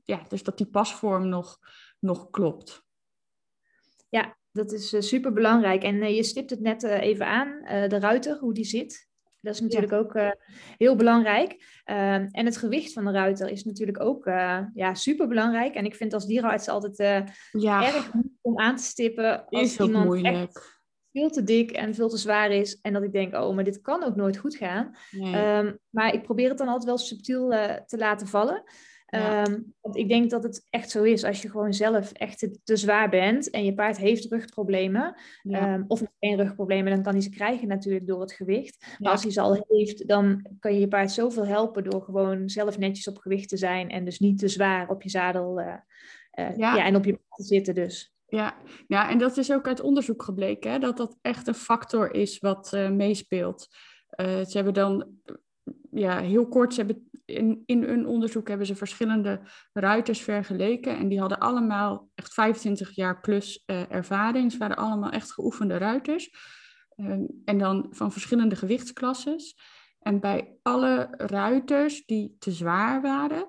ja, 0.04 0.26
dus 0.28 0.44
dat 0.44 0.58
die 0.58 0.68
pasvorm 0.68 1.30
nog, 1.30 1.60
nog 2.00 2.30
klopt. 2.30 2.86
Ja, 4.10 4.38
dat 4.52 4.72
is 4.72 5.08
super 5.08 5.34
belangrijk. 5.34 5.84
En 5.84 6.14
je 6.14 6.24
stipt 6.24 6.50
het 6.50 6.60
net 6.60 6.84
even 6.84 7.28
aan, 7.28 7.62
de 7.90 8.00
ruiter, 8.00 8.38
hoe 8.38 8.54
die 8.54 8.66
zit. 8.66 9.09
Dat 9.42 9.54
is 9.54 9.62
natuurlijk 9.62 9.92
ja. 9.92 9.98
ook 9.98 10.16
uh, 10.16 10.30
heel 10.78 10.96
belangrijk. 10.96 11.82
Uh, 11.86 12.14
en 12.14 12.46
het 12.46 12.58
gewicht 12.58 12.94
van 12.94 13.06
de 13.06 13.12
ruiter 13.12 13.50
is 13.50 13.64
natuurlijk 13.64 14.00
ook 14.00 14.26
uh, 14.26 14.60
ja, 14.74 14.94
super 14.94 15.28
belangrijk. 15.28 15.76
En 15.76 15.86
ik 15.86 15.96
vind 15.96 16.14
als 16.14 16.26
dierenarts 16.26 16.68
altijd 16.68 17.00
eh, 17.00 17.22
ja. 17.52 17.86
erg 17.86 18.14
moeilijk 18.14 18.36
om 18.42 18.60
aan 18.60 18.76
te 18.76 18.84
stippen 18.84 19.46
als 19.46 19.78
iemand 19.78 20.06
moeilijk. 20.06 20.36
echt 20.36 20.80
veel 21.12 21.30
te 21.30 21.44
dik 21.44 21.72
en 21.72 21.96
veel 21.96 22.10
te 22.10 22.18
zwaar 22.18 22.52
is. 22.52 22.80
En 22.82 22.94
dat 22.94 23.04
ik 23.04 23.12
denk, 23.12 23.34
oh, 23.34 23.56
maar 23.56 23.64
dit 23.64 23.82
kan 23.82 24.04
ook 24.04 24.16
nooit 24.16 24.38
goed 24.38 24.56
gaan. 24.56 24.96
Nee. 25.12 25.58
Um, 25.58 25.80
maar 25.90 26.14
ik 26.14 26.24
probeer 26.24 26.50
het 26.50 26.58
dan 26.58 26.68
altijd 26.68 26.86
wel 26.86 26.98
subtiel 26.98 27.50
te 27.86 27.98
laten 27.98 28.28
vallen. 28.28 28.64
Ja. 29.12 29.48
Um, 29.48 29.74
want 29.82 29.96
ik 29.96 30.08
denk 30.08 30.30
dat 30.30 30.44
het 30.44 30.68
echt 30.70 30.90
zo 30.90 31.04
is 31.04 31.24
als 31.24 31.42
je 31.42 31.50
gewoon 31.50 31.74
zelf 31.74 32.12
echt 32.12 32.40
te, 32.40 32.60
te 32.64 32.78
zwaar 32.78 33.10
bent 33.10 33.50
en 33.50 33.66
je 33.66 33.74
paard 33.74 33.98
heeft 33.98 34.26
rugproblemen, 34.26 35.16
ja. 35.42 35.74
um, 35.74 35.86
of 35.88 36.02
geen 36.20 36.38
rugproblemen, 36.38 36.94
dan 36.94 37.04
kan 37.04 37.14
hij 37.14 37.22
ze 37.22 37.30
krijgen 37.30 37.68
natuurlijk 37.68 38.08
door 38.08 38.22
het 38.22 38.32
gewicht. 38.32 38.96
Maar 39.00 39.12
als 39.12 39.24
hij 39.24 39.32
ze 39.32 39.42
al 39.42 39.66
heeft, 39.68 40.08
dan 40.08 40.46
kan 40.60 40.74
je 40.74 40.80
je 40.80 40.88
paard 40.88 41.12
zoveel 41.12 41.46
helpen 41.46 41.84
door 41.84 42.02
gewoon 42.02 42.50
zelf 42.50 42.78
netjes 42.78 43.08
op 43.08 43.18
gewicht 43.18 43.50
te 43.50 43.58
zijn 43.58 43.90
en 43.90 44.06
dus 44.06 44.20
niet 44.20 44.40
te 44.40 44.48
zwaar 44.48 44.90
op 44.90 45.02
je 45.02 45.10
zadel 45.10 45.60
uh, 45.60 45.74
uh, 46.40 46.58
Ja. 46.58 46.86
en 46.86 46.96
op 46.96 47.06
je 47.06 47.12
paard 47.12 47.36
te 47.36 47.44
zitten 47.44 47.76
dus. 47.76 48.14
Ja, 48.28 48.58
ja, 48.88 49.10
en 49.10 49.18
dat 49.18 49.38
is 49.38 49.52
ook 49.52 49.68
uit 49.68 49.82
onderzoek 49.82 50.24
gebleken, 50.24 50.72
hè, 50.72 50.80
dat 50.80 50.98
dat 50.98 51.18
echt 51.22 51.48
een 51.48 51.54
factor 51.54 52.14
is 52.14 52.40
wat 52.40 52.72
uh, 52.76 52.90
meespeelt. 52.90 53.68
Ze 54.20 54.52
hebben 54.52 54.74
dan, 54.74 55.08
ja, 55.92 56.22
heel 56.22 56.48
kort, 56.48 56.74
ze 56.74 56.80
hebben 56.82 57.09
in, 57.30 57.64
in 57.66 57.84
hun 57.84 58.08
onderzoek 58.08 58.48
hebben 58.48 58.68
ze 58.68 58.76
verschillende 58.76 59.42
ruiters 59.74 60.22
vergeleken. 60.22 60.98
En 60.98 61.08
die 61.08 61.20
hadden 61.20 61.40
allemaal 61.40 62.10
echt 62.16 62.34
25 62.34 62.96
jaar 62.96 63.20
plus 63.20 63.64
uh, 63.66 63.92
ervaring. 63.92 64.52
Ze 64.52 64.58
waren 64.58 64.78
allemaal 64.78 65.12
echt 65.12 65.32
geoefende 65.32 65.78
ruiters. 65.78 66.30
Um, 66.96 67.42
en 67.46 67.58
dan 67.58 67.88
van 67.90 68.12
verschillende 68.12 68.56
gewichtsklasses. 68.56 69.58
En 70.00 70.20
bij 70.20 70.58
alle 70.62 71.08
ruiters 71.18 72.06
die 72.06 72.36
te 72.40 72.52
zwaar 72.52 73.02
waren, 73.02 73.48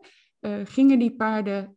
gingen 0.65 0.99
die 0.99 1.17
paarden 1.17 1.77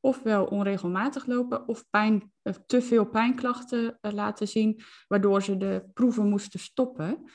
ofwel 0.00 0.44
onregelmatig 0.44 1.26
lopen 1.26 1.68
of 1.68 1.84
pijn, 1.90 2.32
te 2.66 2.82
veel 2.82 3.06
pijnklachten 3.06 3.98
laten 4.00 4.48
zien, 4.48 4.80
waardoor 5.08 5.42
ze 5.42 5.56
de 5.56 5.90
proeven 5.94 6.28
moesten 6.28 6.60
stoppen. 6.60 7.30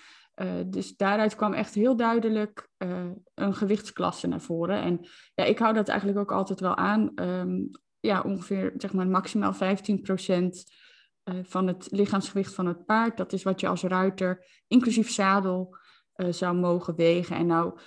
Dus 0.65 0.95
daaruit 0.95 1.35
kwam 1.35 1.53
echt 1.53 1.73
heel 1.73 1.95
duidelijk 1.95 2.69
een 3.33 3.53
gewichtsklasse 3.53 4.27
naar 4.27 4.41
voren. 4.41 4.81
En 4.81 5.05
ja, 5.35 5.43
ik 5.43 5.59
hou 5.59 5.73
dat 5.73 5.87
eigenlijk 5.87 6.19
ook 6.19 6.31
altijd 6.31 6.59
wel 6.59 6.75
aan. 6.75 7.11
Ehm, 7.15 7.61
ja, 7.99 8.21
ongeveer 8.21 8.73
zeg 8.77 8.93
maar, 8.93 9.07
maximaal 9.07 9.53
15 9.53 10.01
procent 10.01 10.63
uh, 11.23 11.39
van 11.43 11.67
het 11.67 11.87
lichaamsgewicht 11.91 12.53
van 12.53 12.65
het 12.65 12.85
paard. 12.85 13.17
Dat 13.17 13.33
is 13.33 13.43
wat 13.43 13.59
je 13.59 13.67
als 13.67 13.83
ruiter, 13.83 14.45
inclusief 14.67 15.11
zadel, 15.11 15.77
zou 16.29 16.55
mogen 16.55 16.95
wegen. 16.95 17.35
En 17.35 17.45
nou 17.45 17.79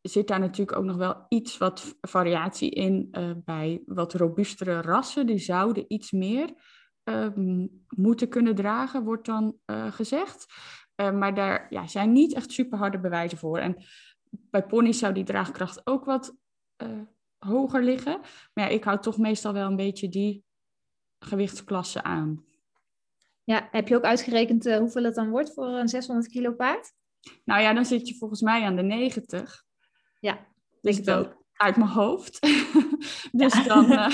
zit 0.00 0.28
daar 0.28 0.40
natuurlijk 0.40 0.78
ook 0.78 0.84
nog 0.84 0.96
wel 0.96 1.24
iets 1.28 1.58
wat 1.58 1.96
variatie 2.00 2.70
in 2.70 3.10
bij 3.44 3.82
wat 3.86 4.14
robuustere 4.14 4.80
rassen. 4.80 5.26
Die 5.26 5.38
zouden 5.38 5.84
iets 5.88 6.10
meer 6.10 6.54
moeten 7.88 8.28
kunnen 8.28 8.54
dragen, 8.54 9.04
wordt 9.04 9.26
dan 9.26 9.56
gezegd. 9.90 10.46
Maar 11.08 11.34
daar 11.34 11.66
ja, 11.70 11.86
zijn 11.86 12.12
niet 12.12 12.34
echt 12.34 12.52
super 12.52 12.78
harde 12.78 12.98
bewijzen 12.98 13.38
voor. 13.38 13.58
En 13.58 13.76
bij 14.30 14.66
ponies 14.66 14.98
zou 14.98 15.12
die 15.12 15.24
draagkracht 15.24 15.86
ook 15.86 16.04
wat 16.04 16.34
hoger 17.38 17.82
liggen. 17.84 18.20
Maar 18.54 18.64
ja, 18.64 18.74
ik 18.76 18.84
hou 18.84 19.00
toch 19.00 19.18
meestal 19.18 19.52
wel 19.52 19.66
een 19.66 19.76
beetje 19.76 20.08
die 20.08 20.44
gewichtsklasse 21.18 22.02
aan. 22.02 22.44
Ja, 23.44 23.68
heb 23.70 23.88
je 23.88 23.96
ook 23.96 24.04
uitgerekend 24.04 24.66
uh, 24.66 24.76
hoeveel 24.76 25.04
het 25.04 25.14
dan 25.14 25.30
wordt 25.30 25.52
voor 25.52 25.66
een 25.66 25.88
600 25.88 26.28
kilo 26.28 26.52
paard? 26.52 26.92
Nou 27.44 27.62
ja, 27.62 27.72
dan 27.72 27.84
zit 27.84 28.08
je 28.08 28.16
volgens 28.16 28.40
mij 28.40 28.62
aan 28.62 28.76
de 28.76 28.82
90. 28.82 29.64
Ja, 30.20 30.46
denk 30.80 30.96
ik 30.96 31.08
ook. 31.08 31.39
Uit 31.60 31.76
mijn 31.76 31.90
hoofd. 31.90 32.38
dus 33.32 33.64
dan... 33.66 33.86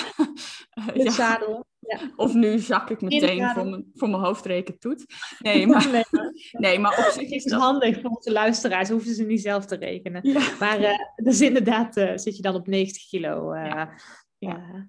Uh, 0.88 1.04
ja. 1.04 1.10
zadel. 1.10 1.66
Ja. 1.78 1.98
Of 2.16 2.34
nu 2.34 2.58
zak 2.58 2.90
ik 2.90 3.00
meteen 3.00 3.50
voor 3.54 3.66
mijn, 3.66 3.90
voor 3.94 4.08
mijn 4.08 4.22
hoofdrekentoet. 4.22 5.04
Nee, 5.38 5.66
maar, 5.66 6.04
nee, 6.52 6.78
maar 6.78 6.98
op 6.98 7.12
zich 7.12 7.30
is 7.30 7.44
het 7.44 7.52
handig 7.52 8.00
voor 8.00 8.10
onze 8.10 8.32
luisteraars. 8.32 8.88
Hoeven 8.88 9.14
ze 9.14 9.24
niet 9.24 9.40
zelf 9.40 9.66
te 9.66 9.76
rekenen. 9.76 10.32
Maar 10.58 10.80
uh, 10.80 10.98
dus 11.16 11.40
inderdaad 11.40 11.96
uh, 11.96 12.12
zit 12.14 12.36
je 12.36 12.42
dan 12.42 12.54
op 12.54 12.66
90 12.66 13.08
kilo. 13.08 13.56
Ja. 13.56 13.94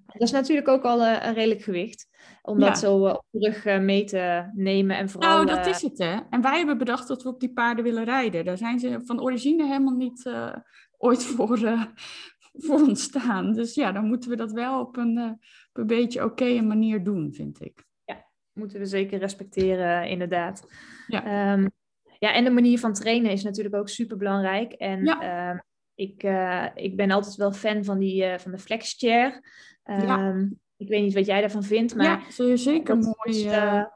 Dat 0.06 0.22
is 0.22 0.30
natuurlijk 0.30 0.68
ook 0.68 0.84
al 0.84 1.06
een 1.06 1.34
redelijk 1.34 1.62
gewicht. 1.62 2.06
Om 2.42 2.60
dat 2.60 2.78
zo 2.78 3.06
op 3.06 3.24
de 3.30 3.50
rug 3.50 3.80
mee 3.80 4.04
te 4.04 4.50
nemen. 4.54 4.96
En 4.96 5.08
vooral, 5.08 5.44
nou, 5.44 5.56
dat 5.56 5.66
is 5.66 5.82
het 5.82 5.98
hè. 5.98 6.18
En 6.30 6.40
wij 6.40 6.56
hebben 6.56 6.78
bedacht 6.78 7.08
dat 7.08 7.22
we 7.22 7.28
op 7.28 7.40
die 7.40 7.52
paarden 7.52 7.84
willen 7.84 8.04
rijden. 8.04 8.44
Daar 8.44 8.58
zijn 8.58 8.78
ze 8.78 9.00
van 9.04 9.20
origine 9.20 9.66
helemaal 9.66 9.94
niet 9.94 10.30
ooit 10.98 11.24
voor, 11.24 11.58
voor 12.66 12.80
ontstaan. 12.80 13.52
Dus 13.52 13.74
ja, 13.74 13.92
dan 13.92 14.04
moeten 14.04 14.30
we 14.30 14.36
dat 14.36 14.52
wel 14.52 14.80
op 14.80 14.96
een, 14.96 15.18
uh, 15.18 15.30
op 15.72 15.76
een 15.76 15.86
beetje 15.86 16.24
oké 16.24 16.60
manier 16.60 17.04
doen, 17.04 17.32
vind 17.32 17.64
ik. 17.64 17.84
Ja, 18.04 18.26
moeten 18.52 18.78
we 18.78 18.86
zeker 18.86 19.18
respecteren, 19.18 20.08
inderdaad. 20.08 20.72
Ja. 21.06 21.52
Um, 21.52 21.70
ja, 22.18 22.32
en 22.32 22.44
de 22.44 22.50
manier 22.50 22.78
van 22.78 22.92
trainen 22.92 23.30
is 23.30 23.42
natuurlijk 23.42 23.74
ook 23.74 23.88
super 23.88 24.16
belangrijk. 24.16 24.72
En 24.72 25.04
ja. 25.04 25.50
um, 25.50 25.62
ik, 25.94 26.22
uh, 26.22 26.66
ik 26.74 26.96
ben 26.96 27.10
altijd 27.10 27.34
wel 27.34 27.52
fan 27.52 27.84
van, 27.84 27.98
die, 27.98 28.24
uh, 28.24 28.38
van 28.38 28.50
de 28.50 28.58
flexchair. 28.58 29.32
Um, 29.84 30.00
ja. 30.00 30.18
Ehm, 30.18 30.48
ik 30.76 30.88
weet 30.88 31.02
niet 31.02 31.14
wat 31.14 31.26
jij 31.26 31.40
daarvan 31.40 31.62
vindt, 31.62 31.94
maar... 31.94 32.32
Ja, 32.36 32.56
zeker 32.56 32.94
een 32.94 33.14
mooi, 33.16 33.48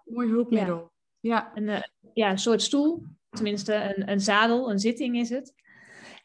mooi 0.05 0.29
hulpmiddel. 0.29 0.93
Ja, 1.21 1.51
ja. 1.55 1.63
Een, 1.63 1.83
ja, 2.15 2.31
een 2.31 2.39
soort 2.39 2.63
stoel. 2.63 3.07
Tenminste, 3.31 3.75
een, 3.75 4.11
een 4.11 4.21
zadel, 4.21 4.71
een 4.71 4.79
zitting 4.79 5.17
is 5.17 5.29
het. 5.29 5.62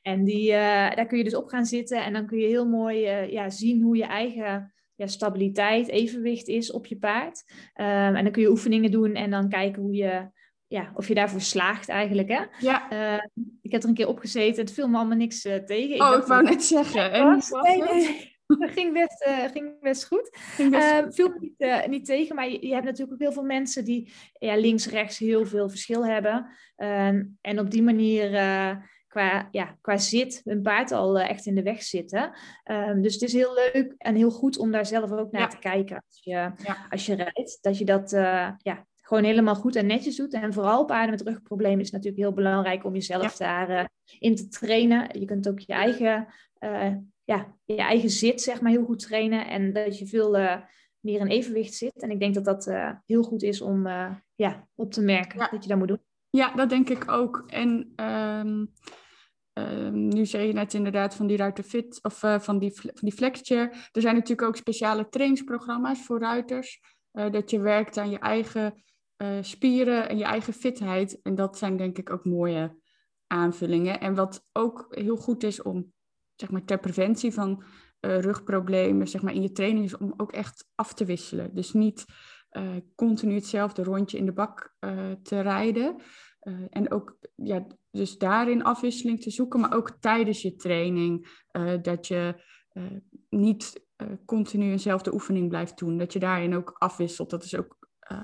En 0.07 0.23
die, 0.23 0.49
uh, 0.51 0.57
daar 0.95 1.05
kun 1.05 1.17
je 1.17 1.23
dus 1.23 1.35
op 1.35 1.47
gaan 1.47 1.65
zitten 1.65 2.03
en 2.03 2.13
dan 2.13 2.25
kun 2.25 2.37
je 2.37 2.47
heel 2.47 2.67
mooi 2.67 3.03
uh, 3.03 3.31
ja, 3.31 3.49
zien 3.49 3.81
hoe 3.81 3.97
je 3.97 4.05
eigen 4.05 4.73
ja, 4.95 5.07
stabiliteit, 5.07 5.87
evenwicht 5.87 6.47
is 6.47 6.71
op 6.71 6.85
je 6.85 6.97
paard. 6.97 7.43
Um, 7.75 8.15
en 8.15 8.23
dan 8.23 8.31
kun 8.31 8.41
je 8.41 8.49
oefeningen 8.49 8.91
doen 8.91 9.15
en 9.15 9.29
dan 9.31 9.49
kijken 9.49 9.81
hoe 9.81 9.93
je, 9.93 10.29
ja, 10.67 10.91
of 10.95 11.07
je 11.07 11.13
daarvoor 11.13 11.41
slaagt 11.41 11.89
eigenlijk. 11.89 12.27
Hè? 12.27 12.41
Ja. 12.59 12.91
Uh, 12.91 13.23
ik 13.61 13.71
heb 13.71 13.83
er 13.83 13.89
een 13.89 13.95
keer 13.95 14.07
op 14.07 14.19
gezeten, 14.19 14.61
het 14.61 14.73
viel 14.73 14.87
me 14.87 14.97
allemaal 14.97 15.17
niks 15.17 15.41
tegen. 15.41 15.95
Ik 15.95 16.01
oh, 16.01 16.17
ik 16.17 16.23
wou 16.23 16.43
net 16.43 16.63
zeggen. 16.63 17.11
En 17.11 17.41
nee, 17.61 17.81
nee. 17.81 18.35
Dat 18.47 18.71
ging 18.77 18.93
best, 18.93 19.27
uh, 19.27 19.45
ging 19.51 19.79
best 19.81 20.05
goed. 20.05 20.29
Ging 20.31 20.71
best 20.71 20.91
uh, 20.91 21.05
viel 21.09 21.29
me 21.29 21.37
niet, 21.39 21.53
uh, 21.57 21.85
niet, 21.85 22.05
tegen, 22.05 22.35
maar 22.35 22.49
je, 22.49 22.67
je, 22.67 22.73
hebt 22.73 22.85
natuurlijk 22.85 23.13
ook 23.13 23.19
heel 23.19 23.31
veel 23.31 23.43
mensen 23.43 23.85
die 23.85 24.11
ja, 24.39 24.55
links-rechts 24.55 25.17
heel 25.17 25.45
veel 25.45 25.69
verschil 25.69 26.05
hebben. 26.05 26.49
Ehm, 26.75 27.25
en 27.41 27.59
op 27.59 27.71
die 27.71 27.83
manier 27.83 28.31
qua, 29.07 29.47
ja, 29.51 29.77
qua 29.81 29.97
zit 29.97 30.41
een 30.43 30.61
paard 30.61 30.91
al 30.91 31.19
uh, 31.19 31.29
echt 31.29 31.45
in 31.45 31.55
de 31.55 31.63
weg 31.63 31.83
zitten. 31.83 32.31
Um, 32.71 33.01
dus 33.01 33.13
het 33.13 33.21
is 33.21 33.33
heel 33.33 33.53
leuk 33.53 33.93
en 33.97 34.15
heel 34.15 34.31
goed 34.31 34.57
om 34.57 34.71
daar 34.71 34.85
zelf 34.85 35.11
ook 35.11 35.31
naar 35.31 35.41
ja. 35.41 35.47
te 35.47 35.59
kijken 35.59 35.95
als 35.95 36.19
je, 36.23 36.31
ja. 36.31 36.87
als 36.89 37.05
je 37.05 37.15
rijdt. 37.15 37.57
Dat 37.61 37.77
je 37.77 37.85
dat 37.85 38.13
uh, 38.13 38.49
ja, 38.57 38.85
gewoon 39.01 39.23
helemaal 39.23 39.55
goed 39.55 39.75
en 39.75 39.85
netjes 39.85 40.15
doet. 40.15 40.33
En 40.33 40.53
vooral 40.53 40.85
paarden 40.85 41.09
met 41.09 41.21
rugproblemen 41.21 41.79
is 41.79 41.91
natuurlijk 41.91 42.23
heel 42.23 42.33
belangrijk 42.33 42.83
om 42.83 42.93
jezelf 42.93 43.37
daarin 43.37 43.77
uh, 43.77 43.85
in 44.19 44.35
te 44.35 44.47
trainen. 44.47 45.19
Je 45.19 45.25
kunt 45.25 45.49
ook 45.49 45.59
je 45.59 45.73
eigen, 45.73 46.27
ja, 47.23 47.55
je 47.65 47.75
eigen 47.75 48.09
zit 48.09 48.41
zeg 48.41 48.61
maar, 48.61 48.71
heel 48.71 48.85
goed 48.85 48.99
trainen. 48.99 49.47
En 49.47 49.73
dat 49.73 49.99
je 49.99 50.07
veel 50.07 50.31
meer 50.99 51.19
in 51.19 51.27
evenwicht 51.27 51.73
zit. 51.73 52.01
En 52.01 52.11
ik 52.11 52.19
denk 52.19 52.33
dat 52.33 52.45
dat 52.45 52.71
heel 53.05 53.23
goed 53.23 53.43
is 53.43 53.61
om 53.61 53.87
ja, 54.35 54.67
op 54.75 54.91
te 54.91 55.01
merken 55.01 55.39
dat 55.39 55.63
je 55.63 55.69
dat 55.69 55.77
moet 55.77 55.87
doen. 55.87 56.06
Ja, 56.29 56.55
dat 56.55 56.69
denk 56.69 56.89
ik 56.89 57.11
ook. 57.11 57.43
En 57.47 57.93
um, 57.95 58.73
um, 59.53 60.07
nu 60.07 60.25
zei 60.25 60.47
je 60.47 60.53
net 60.53 60.73
inderdaad 60.73 61.15
van 61.15 61.27
die 61.27 61.37
ruiter 61.37 61.63
fit 61.63 61.99
of 62.01 62.23
uh, 62.23 62.39
van 62.39 62.59
die, 62.59 62.73
van 62.73 62.91
die 62.93 63.11
flexchair. 63.11 63.89
Er 63.91 64.01
zijn 64.01 64.15
natuurlijk 64.15 64.47
ook 64.47 64.55
speciale 64.55 65.09
trainingsprogramma's 65.09 66.05
voor 66.05 66.19
ruiters. 66.19 66.79
Uh, 67.13 67.31
dat 67.31 67.51
je 67.51 67.59
werkt 67.59 67.97
aan 67.97 68.09
je 68.09 68.19
eigen 68.19 68.83
uh, 69.17 69.37
spieren 69.41 70.09
en 70.09 70.17
je 70.17 70.23
eigen 70.23 70.53
fitheid. 70.53 71.21
En 71.21 71.35
dat 71.35 71.57
zijn 71.57 71.77
denk 71.77 71.97
ik 71.97 72.09
ook 72.09 72.25
mooie 72.25 72.75
aanvullingen. 73.27 73.99
En 73.99 74.15
wat 74.15 74.45
ook 74.51 74.85
heel 74.89 75.17
goed 75.17 75.43
is 75.43 75.61
om, 75.61 75.93
zeg 76.35 76.51
maar, 76.51 76.63
ter 76.63 76.79
preventie 76.79 77.33
van 77.33 77.63
rugproblemen, 77.99 79.07
zeg 79.07 79.21
maar, 79.21 79.33
in 79.33 79.41
je 79.41 79.51
training 79.51 79.85
is 79.85 79.97
om 79.97 80.13
ook 80.17 80.31
echt 80.31 80.67
af 80.75 80.93
te 80.93 81.05
wisselen. 81.05 81.53
Dus 81.53 81.73
niet 81.73 82.05
continu 82.95 83.33
hetzelfde 83.33 83.83
rondje 83.83 84.17
in 84.17 84.25
de 84.25 84.33
bak 84.33 84.75
uh, 84.79 85.11
te 85.23 85.39
rijden. 85.39 85.95
Uh, 86.41 86.65
en 86.69 86.91
ook 86.91 87.17
ja, 87.35 87.67
dus 87.91 88.17
daarin 88.17 88.63
afwisseling 88.63 89.21
te 89.21 89.31
zoeken, 89.31 89.59
maar 89.59 89.75
ook 89.75 89.97
tijdens 89.99 90.41
je 90.41 90.55
training. 90.55 91.45
dat 91.81 92.07
je 92.07 92.43
niet 93.29 93.85
continu 94.25 94.71
eenzelfde 94.71 95.13
oefening 95.13 95.49
blijft 95.49 95.77
doen. 95.77 95.97
Dat 95.97 96.13
je 96.13 96.19
daarin 96.19 96.55
ook 96.55 96.75
afwisselt. 96.77 97.29
Dat 97.29 97.43
is 97.43 97.55
ook 97.55 97.75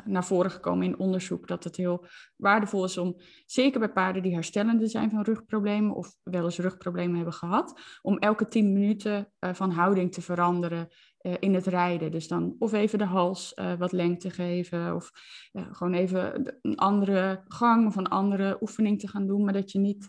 naar 0.06 0.26
voren 0.26 0.52
gekomen 0.52 0.86
in 0.86 1.00
onderzoek 1.00 1.48
dat 1.48 1.64
het 1.64 1.76
heel 1.76 2.06
waardevol 2.36 2.84
is 2.84 2.98
om, 2.98 3.16
zeker 3.46 3.80
bij 3.80 3.92
paarden 3.92 4.22
die 4.22 4.34
herstellende 4.34 4.88
zijn 4.88 5.10
van 5.10 5.22
rugproblemen 5.22 5.96
of 5.96 6.16
wel 6.24 6.44
eens 6.44 6.60
rugproblemen 6.60 7.16
hebben 7.16 7.34
gehad, 7.34 7.80
om 8.02 8.18
elke 8.18 8.48
tien 8.48 8.74
minuten 8.74 9.34
van 9.40 9.72
houding 9.72 10.14
te 10.14 10.22
veranderen 10.22 10.90
uh, 11.24 11.34
in 11.40 11.54
het 11.54 11.68
rijden. 11.68 12.12
Dus 12.12 12.28
dan 12.28 12.56
of 12.60 12.74
even 12.74 12.98
de 12.98 13.06
hals 13.06 13.54
wat 13.78 13.92
lengte 13.92 14.30
geven 14.30 14.96
of 14.96 15.12
gewoon 15.52 15.94
even 15.94 16.58
een 16.62 16.78
andere 16.78 17.44
gang 17.48 17.88
of 17.88 17.96
een 17.96 18.08
andere 18.08 18.58
oefening 18.62 19.00
te 19.00 19.08
gaan 19.08 19.28
doen, 19.28 19.44
maar 19.44 19.54
dat 19.54 19.72
je 19.72 19.80
niet 19.80 20.08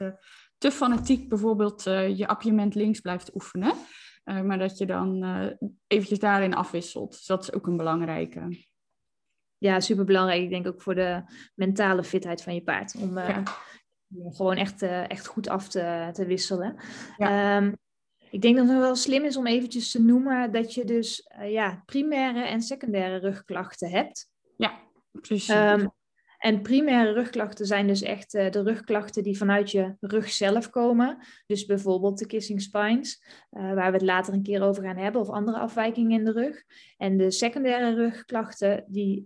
te 0.58 0.70
fanatiek 0.70 1.28
bijvoorbeeld 1.28 1.82
je 2.16 2.26
appiëment 2.26 2.74
links 2.74 3.00
blijft 3.00 3.34
oefenen. 3.34 3.72
maar 4.24 4.58
dat 4.58 4.78
je 4.78 4.86
dan 4.86 5.24
eventjes 5.86 6.18
daarin 6.18 6.54
afwisselt. 6.54 7.10
Dus 7.10 7.26
dat 7.26 7.42
is 7.42 7.52
ook 7.52 7.66
een 7.66 7.76
belangrijke 7.76 8.64
ja, 9.58 9.80
super 9.80 10.04
belangrijk. 10.04 10.42
Ik 10.42 10.50
denk 10.50 10.66
ook 10.66 10.82
voor 10.82 10.94
de 10.94 11.22
mentale 11.54 12.04
fitheid 12.04 12.42
van 12.42 12.54
je 12.54 12.62
paard. 12.62 12.94
Om 12.96 13.18
gewoon 14.30 14.56
echt, 14.56 14.82
echt 14.82 15.26
goed 15.26 15.48
af 15.48 15.68
te, 15.68 16.08
te 16.12 16.26
wisselen. 16.26 16.76
Ja. 17.16 17.56
Um, 17.56 17.76
ik 18.34 18.42
denk 18.42 18.56
dat 18.56 18.68
het 18.68 18.78
wel 18.78 18.96
slim 18.96 19.24
is 19.24 19.36
om 19.36 19.46
eventjes 19.46 19.90
te 19.90 20.02
noemen 20.02 20.52
dat 20.52 20.74
je 20.74 20.84
dus 20.84 21.30
uh, 21.40 21.52
ja, 21.52 21.82
primaire 21.86 22.44
en 22.44 22.60
secundaire 22.60 23.16
rugklachten 23.16 23.90
hebt. 23.90 24.30
Ja, 24.56 24.80
precies. 25.12 25.48
Um, 25.48 25.90
en 26.38 26.62
primaire 26.62 27.12
rugklachten 27.12 27.66
zijn 27.66 27.86
dus 27.86 28.02
echt 28.02 28.34
uh, 28.34 28.50
de 28.50 28.62
rugklachten 28.62 29.22
die 29.22 29.36
vanuit 29.36 29.70
je 29.70 29.96
rug 30.00 30.30
zelf 30.30 30.70
komen. 30.70 31.18
Dus 31.46 31.66
bijvoorbeeld 31.66 32.18
de 32.18 32.26
kissing 32.26 32.62
spines, 32.62 33.24
uh, 33.52 33.74
waar 33.74 33.90
we 33.90 33.96
het 33.96 34.06
later 34.06 34.34
een 34.34 34.42
keer 34.42 34.62
over 34.62 34.82
gaan 34.82 34.96
hebben, 34.96 35.20
of 35.20 35.28
andere 35.28 35.58
afwijkingen 35.58 36.18
in 36.18 36.24
de 36.24 36.32
rug. 36.32 36.62
En 36.96 37.16
de 37.16 37.30
secundaire 37.30 37.94
rugklachten, 37.94 38.84
die 38.86 39.24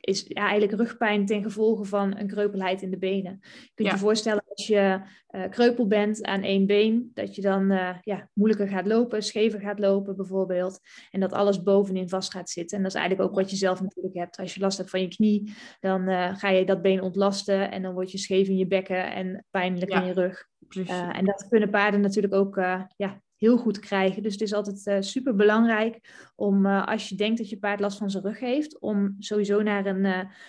is 0.00 0.24
ja, 0.28 0.48
eigenlijk 0.48 0.80
rugpijn 0.80 1.26
ten 1.26 1.42
gevolge 1.42 1.84
van 1.84 2.16
een 2.16 2.26
kreupelheid 2.26 2.82
in 2.82 2.90
de 2.90 2.98
benen. 2.98 3.38
Je 3.42 3.70
kunt 3.74 3.90
je 3.90 3.98
voorstellen 3.98 4.44
als 4.56 4.66
je 4.66 5.00
uh, 5.30 5.48
kreupel 5.50 5.86
bent 5.86 6.24
aan 6.24 6.42
één 6.42 6.66
been, 6.66 7.10
dat 7.14 7.34
je 7.34 7.42
dan 7.42 7.72
uh, 7.72 7.96
ja, 8.02 8.28
moeilijker 8.32 8.68
gaat 8.68 8.86
lopen, 8.86 9.22
schever 9.22 9.60
gaat 9.60 9.78
lopen 9.78 10.16
bijvoorbeeld. 10.16 10.80
En 11.10 11.20
dat 11.20 11.32
alles 11.32 11.62
bovenin 11.62 12.08
vast 12.08 12.32
gaat 12.32 12.50
zitten. 12.50 12.76
En 12.76 12.82
dat 12.82 12.92
is 12.92 12.98
eigenlijk 12.98 13.30
ook 13.30 13.36
wat 13.36 13.50
je 13.50 13.56
zelf 13.56 13.80
natuurlijk 13.80 14.14
hebt. 14.14 14.36
Als 14.36 14.54
je 14.54 14.60
last 14.60 14.78
hebt 14.78 14.90
van 14.90 15.00
je 15.00 15.08
knie, 15.08 15.54
dan 15.80 16.08
uh, 16.08 16.36
ga 16.36 16.48
je 16.48 16.64
dat 16.64 16.82
been 16.82 17.02
ontlasten 17.02 17.70
en 17.70 17.82
dan 17.82 17.94
word 17.94 18.10
je 18.10 18.18
scheef 18.18 18.48
in 18.48 18.56
je 18.56 18.66
bekken 18.66 19.12
en 19.12 19.44
pijnlijk 19.50 19.90
in 19.90 20.04
je 20.04 20.12
rug. 20.12 20.46
en 20.88 21.24
dat 21.24 21.46
kunnen 21.48 21.70
paarden 21.70 22.00
natuurlijk 22.00 22.34
ook 22.34 22.54
ja, 22.96 23.22
heel 23.36 23.56
goed 23.56 23.78
krijgen. 23.78 24.22
Dus 24.22 24.32
het 24.32 24.42
is 24.42 24.52
altijd 24.52 24.86
uh, 24.86 24.96
super 25.00 25.34
belangrijk 25.34 26.00
om, 26.34 26.66
als 26.66 27.08
je 27.08 27.14
denkt 27.14 27.38
dat 27.38 27.50
je 27.50 27.58
paard 27.58 27.80
last 27.80 27.98
van 27.98 28.10
zijn 28.10 28.24
rug 28.24 28.40
heeft, 28.40 28.80
om 28.80 29.16
sowieso 29.18 29.62
naar 29.62 29.86
een, 29.86 30.04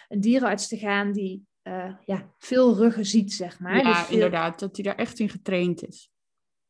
een 0.07 0.21
dierenarts 0.21 0.67
te 0.67 0.77
gaan 0.77 1.11
die 1.11 1.45
ja, 2.05 2.33
veel 2.37 2.75
ruggen 2.75 3.05
ziet, 3.05 3.33
zeg 3.33 3.59
maar. 3.59 3.77
Ja, 3.77 3.99
dus 4.01 4.09
inderdaad, 4.09 4.59
dat 4.59 4.75
hij 4.75 4.85
daar 4.85 4.95
echt 4.95 5.19
in 5.19 5.29
getraind 5.29 5.87
is. 5.87 6.11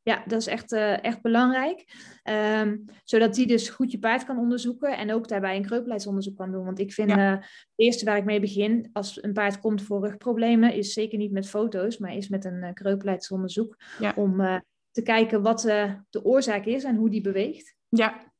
Ja, 0.07 0.23
dat 0.25 0.39
is 0.39 0.47
echt, 0.47 0.71
uh, 0.71 1.03
echt 1.03 1.21
belangrijk. 1.21 1.85
Um, 2.61 2.85
zodat 3.03 3.35
die 3.35 3.47
dus 3.47 3.69
goed 3.69 3.91
je 3.91 3.99
paard 3.99 4.25
kan 4.25 4.37
onderzoeken 4.37 4.97
en 4.97 5.13
ook 5.13 5.27
daarbij 5.27 5.55
een 5.55 5.65
kreupelheidsonderzoek 5.65 6.37
kan 6.37 6.51
doen. 6.51 6.65
Want 6.65 6.79
ik 6.79 6.93
vind 6.93 7.09
ja. 7.09 7.31
uh, 7.31 7.39
het 7.39 7.73
eerste 7.75 8.05
waar 8.05 8.17
ik 8.17 8.25
mee 8.25 8.39
begin 8.39 8.89
als 8.93 9.23
een 9.23 9.33
paard 9.33 9.59
komt 9.59 9.81
voor 9.81 10.01
rugproblemen, 10.01 10.73
is 10.73 10.93
zeker 10.93 11.17
niet 11.17 11.31
met 11.31 11.49
foto's, 11.49 11.97
maar 11.97 12.15
is 12.15 12.29
met 12.29 12.45
een 12.45 12.63
uh, 12.63 12.73
kreupelheidsonderzoek. 12.73 13.75
Ja. 13.99 14.13
Om 14.15 14.61
te 14.91 15.01
kijken 15.01 15.41
wat 15.41 15.61
de 16.09 16.23
oorzaak 16.23 16.65
is 16.65 16.83
en 16.83 16.95
hoe 16.95 17.09
die 17.09 17.21
beweegt. 17.21 17.75
Ja, 17.89 18.33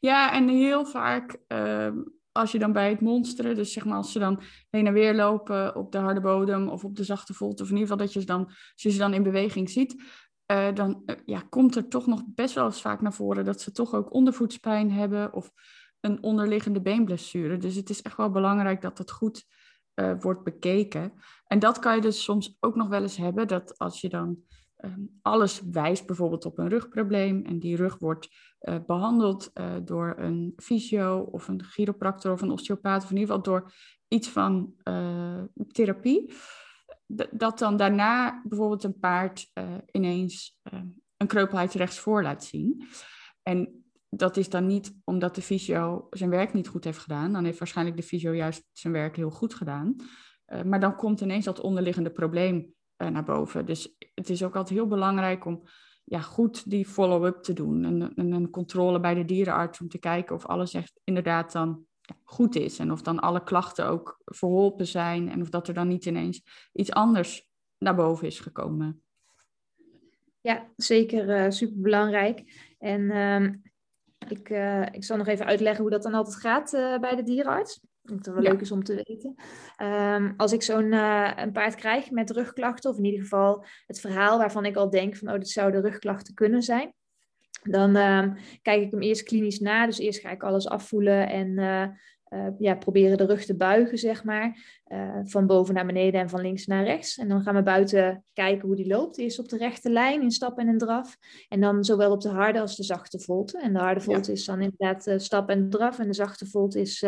ja 0.00 0.32
en 0.32 0.48
heel 0.48 0.86
vaak 0.86 1.36
ehm, 1.46 1.98
als 2.32 2.52
je 2.52 2.58
dan 2.58 2.72
bij 2.72 2.90
het 2.90 3.00
monsteren, 3.00 3.54
dus 3.54 3.72
zeg 3.72 3.84
maar 3.84 3.96
als 3.96 4.12
ze 4.12 4.18
dan 4.18 4.42
heen 4.70 4.86
en 4.86 4.92
weer 4.92 5.14
lopen 5.14 5.76
op 5.76 5.92
de 5.92 5.98
harde 5.98 6.20
bodem 6.20 6.68
of 6.68 6.84
op 6.84 6.96
de 6.96 7.04
zachte 7.04 7.34
volt, 7.34 7.60
of 7.60 7.66
in 7.68 7.76
ieder 7.76 7.88
geval 7.88 8.04
dat 8.04 8.12
je 8.12 8.20
ze 8.20 8.26
dan, 8.26 8.44
als 8.46 8.82
je 8.82 8.90
ze 8.90 8.98
dan 8.98 9.14
in 9.14 9.22
beweging 9.22 9.70
ziet, 9.70 10.02
uh, 10.52 10.74
dan 10.74 11.02
uh, 11.06 11.16
ja, 11.24 11.40
komt 11.48 11.76
er 11.76 11.88
toch 11.88 12.06
nog 12.06 12.22
best 12.26 12.54
wel 12.54 12.64
eens 12.64 12.80
vaak 12.80 13.00
naar 13.00 13.12
voren 13.12 13.44
dat 13.44 13.60
ze 13.60 13.72
toch 13.72 13.94
ook 13.94 14.14
ondervoetspijn 14.14 14.90
hebben 14.90 15.32
of 15.32 15.50
een 16.00 16.22
onderliggende 16.22 16.80
beenblessure. 16.80 17.56
Dus 17.56 17.74
het 17.74 17.90
is 17.90 18.02
echt 18.02 18.16
wel 18.16 18.30
belangrijk 18.30 18.80
dat 18.80 18.98
het 18.98 19.10
goed 19.10 19.44
uh, 19.94 20.12
wordt 20.20 20.44
bekeken. 20.44 21.12
En 21.46 21.58
dat 21.58 21.78
kan 21.78 21.94
je 21.94 22.00
dus 22.00 22.22
soms 22.22 22.56
ook 22.60 22.74
nog 22.74 22.88
wel 22.88 23.02
eens 23.02 23.16
hebben, 23.16 23.48
dat 23.48 23.78
als 23.78 24.00
je 24.00 24.08
dan 24.08 24.38
ehm, 24.82 25.00
alles 25.22 25.62
wijst 25.70 26.06
bijvoorbeeld 26.06 26.44
op 26.44 26.58
een 26.58 26.68
rugprobleem 26.68 27.44
en 27.44 27.58
die 27.58 27.76
rug 27.76 27.98
wordt 27.98 28.50
behandeld 28.86 29.52
door 29.84 30.14
een 30.18 30.52
fysio 30.56 31.18
of 31.18 31.48
een 31.48 31.64
chiropractor 31.64 32.32
of 32.32 32.42
een 32.42 32.50
osteopaat 32.50 33.02
of 33.02 33.10
in 33.10 33.16
ieder 33.16 33.34
geval 33.34 33.52
door 33.52 33.72
iets 34.08 34.28
van 34.28 34.74
therapie 35.72 36.32
dat 37.30 37.58
dan 37.58 37.76
daarna 37.76 38.42
bijvoorbeeld 38.44 38.84
een 38.84 38.98
paard 38.98 39.50
ineens 39.90 40.58
uh, 40.72 40.80
een 41.16 41.26
kreupelheid 41.26 41.72
rechtsvoor 41.72 42.22
laat 42.22 42.44
zien. 42.44 42.88
En 43.42 43.84
dat 44.08 44.36
is 44.36 44.48
dan 44.48 44.66
niet 44.66 44.94
omdat 45.04 45.34
de 45.34 45.42
fysio 45.42 46.06
zijn 46.10 46.30
werk 46.30 46.52
niet 46.52 46.68
goed 46.68 46.84
heeft 46.84 46.98
gedaan. 46.98 47.32
Dan 47.32 47.44
heeft 47.44 47.58
waarschijnlijk 47.58 47.96
de 47.96 48.02
fysio 48.02 48.32
juist 48.32 48.68
zijn 48.72 48.92
werk 48.92 49.16
heel 49.16 49.30
goed 49.30 49.54
gedaan. 49.54 49.96
Maar 50.64 50.80
dan 50.80 50.96
komt 50.96 51.20
ineens 51.20 51.44
dat 51.44 51.60
onderliggende 51.60 52.10
probleem 52.10 52.74
naar 53.10 53.24
boven. 53.24 53.66
Dus 53.66 53.96
het 54.14 54.30
is 54.30 54.42
ook 54.42 54.56
altijd 54.56 54.78
heel 54.78 54.88
belangrijk 54.88 55.44
om 55.44 55.62
ja, 56.04 56.20
goed 56.20 56.70
die 56.70 56.86
follow-up 56.86 57.42
te 57.42 57.52
doen. 57.52 57.84
En, 57.84 58.14
en 58.14 58.32
een 58.32 58.50
controle 58.50 59.00
bij 59.00 59.14
de 59.14 59.24
dierenarts 59.24 59.80
om 59.80 59.88
te 59.88 59.98
kijken 59.98 60.36
of 60.36 60.46
alles 60.46 60.74
echt 60.74 61.00
inderdaad 61.04 61.52
dan 61.52 61.86
goed 62.24 62.56
is. 62.56 62.78
En 62.78 62.92
of 62.92 63.02
dan 63.02 63.20
alle 63.20 63.42
klachten 63.42 63.86
ook 63.86 64.20
verholpen 64.24 64.86
zijn. 64.86 65.30
En 65.30 65.40
of 65.40 65.48
dat 65.48 65.68
er 65.68 65.74
dan 65.74 65.88
niet 65.88 66.06
ineens 66.06 66.42
iets 66.72 66.92
anders 66.92 67.48
naar 67.78 67.94
boven 67.94 68.26
is 68.26 68.40
gekomen. 68.40 69.02
Ja, 70.40 70.68
zeker 70.76 71.28
uh, 71.28 71.44
eh, 71.44 71.50
super 71.50 71.80
belangrijk. 71.80 72.70
En 72.78 73.00
uh, 73.00 73.44
ik, 74.28 74.50
uh, 74.50 74.86
ik 74.92 75.04
zal 75.04 75.16
nog 75.16 75.26
even 75.26 75.46
uitleggen 75.46 75.82
hoe 75.82 75.90
dat 75.90 76.02
dan 76.02 76.14
altijd 76.14 76.36
gaat 76.36 76.70
bij 77.00 77.16
de 77.16 77.22
dierenarts. 77.22 77.80
Dat 78.02 78.16
het 78.16 78.26
wel 78.26 78.42
ja. 78.42 78.50
leuk 78.50 78.60
is 78.60 78.72
om 78.72 78.84
te 78.84 79.02
weten. 79.04 79.34
Um, 79.82 80.34
als 80.36 80.52
ik 80.52 80.62
zo'n 80.62 80.92
een 80.92 81.52
paard 81.52 81.74
krijg 81.74 82.10
met 82.10 82.30
rugklachten, 82.30 82.90
of 82.90 82.96
in 82.96 83.04
ieder 83.04 83.20
geval 83.20 83.64
het 83.86 84.00
verhaal 84.00 84.38
waarvan 84.38 84.64
ik 84.64 84.76
al 84.76 84.90
denk 84.90 85.16
van, 85.16 85.28
oh, 85.28 85.34
dit 85.34 85.48
zouden 85.48 85.82
rugklachten 85.82 86.34
kunnen 86.34 86.62
zijn, 86.62 86.94
dan 87.62 87.96
uh, 87.96 88.24
kijk 88.62 88.82
ik 88.82 88.90
hem 88.90 89.02
eerst 89.02 89.22
klinisch 89.22 89.60
na. 89.60 89.86
Dus 89.86 89.98
eerst 89.98 90.20
ga 90.20 90.30
ik 90.30 90.42
alles 90.42 90.68
afvoelen 90.68 91.28
en 91.28 91.48
uh, 91.48 91.86
uh, 92.28 92.48
ja, 92.58 92.74
proberen 92.74 93.16
de 93.16 93.26
rug 93.26 93.44
te 93.44 93.56
buigen, 93.56 93.98
zeg 93.98 94.24
maar. 94.24 94.80
Uh, 94.86 95.18
van 95.22 95.46
boven 95.46 95.74
naar 95.74 95.86
beneden 95.86 96.20
en 96.20 96.28
van 96.28 96.40
links 96.40 96.66
naar 96.66 96.84
rechts. 96.84 97.18
En 97.18 97.28
dan 97.28 97.42
gaan 97.42 97.54
we 97.54 97.62
buiten 97.62 98.24
kijken 98.32 98.66
hoe 98.66 98.76
die 98.76 98.86
loopt. 98.86 99.18
Eerst 99.18 99.38
op 99.38 99.48
de 99.48 99.56
rechte 99.56 99.90
lijn 99.90 100.22
in 100.22 100.30
stap 100.30 100.58
en 100.58 100.68
in 100.68 100.78
draf. 100.78 101.16
En 101.48 101.60
dan 101.60 101.84
zowel 101.84 102.10
op 102.10 102.20
de 102.20 102.28
harde 102.28 102.60
als 102.60 102.76
de 102.76 102.82
zachte 102.82 103.20
volte. 103.20 103.60
En 103.60 103.72
de 103.72 103.78
harde 103.78 104.00
volte 104.00 104.30
ja. 104.30 104.36
is 104.36 104.44
dan 104.44 104.60
inderdaad 104.60 105.14
stap 105.16 105.48
en 105.48 105.70
draf. 105.70 105.98
En 105.98 106.06
de 106.06 106.14
zachte 106.14 106.46
volte 106.46 106.80
is 106.80 107.04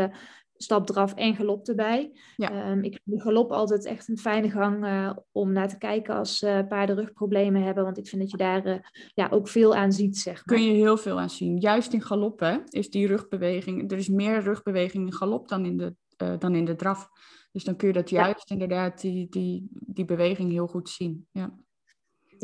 stap, 0.57 0.87
draf 0.87 1.15
en 1.15 1.35
galop 1.35 1.69
erbij. 1.69 2.13
Ja. 2.37 2.71
Um, 2.71 2.83
ik 2.83 3.01
vind 3.05 3.17
de 3.17 3.23
galop 3.23 3.53
altijd 3.53 3.85
echt 3.85 4.09
een 4.09 4.19
fijne 4.19 4.51
gang 4.51 4.85
uh, 4.85 5.11
om 5.33 5.53
naar 5.53 5.69
te 5.69 5.79
kijken 5.79 6.15
als 6.15 6.43
uh, 6.43 6.67
paarden 6.69 6.97
rugproblemen 6.97 7.63
hebben. 7.63 7.85
Want 7.85 7.99
ik 7.99 8.09
vind 8.09 8.23
dat 8.23 8.31
je 8.31 8.37
daar 8.37 8.67
uh, 8.67 8.79
ja, 9.15 9.29
ook 9.31 9.49
veel 9.49 9.75
aan 9.75 9.93
ziet, 9.93 10.19
zeg 10.19 10.35
maar. 10.35 10.57
Kun 10.57 10.67
je 10.67 10.73
heel 10.73 10.97
veel 10.97 11.21
aan 11.21 11.31
zien. 11.31 11.59
Juist 11.59 11.93
in 11.93 12.03
galop 12.03 12.41
hè, 12.41 12.59
is 12.69 12.91
die 12.91 13.07
rugbeweging... 13.07 13.91
Er 13.91 13.99
is 13.99 14.09
meer 14.09 14.43
rugbeweging 14.43 15.07
in 15.07 15.15
galop 15.15 15.49
dan 15.49 15.65
in 15.65 15.77
de, 15.77 15.95
dan 16.39 16.55
in 16.55 16.65
de 16.65 16.77
draf. 16.77 17.09
Dus 17.53 17.65
dan 17.65 17.77
kun 17.77 17.89
je 17.89 17.95
dat 17.95 18.11
juist 18.11 18.49
ja. 18.49 18.55
inderdaad, 18.55 19.01
die, 19.01 19.27
die, 19.31 19.69
die 19.71 20.05
beweging 20.05 20.51
heel 20.51 20.67
goed 20.67 20.89
zien. 20.89 21.27
Ja. 21.33 21.59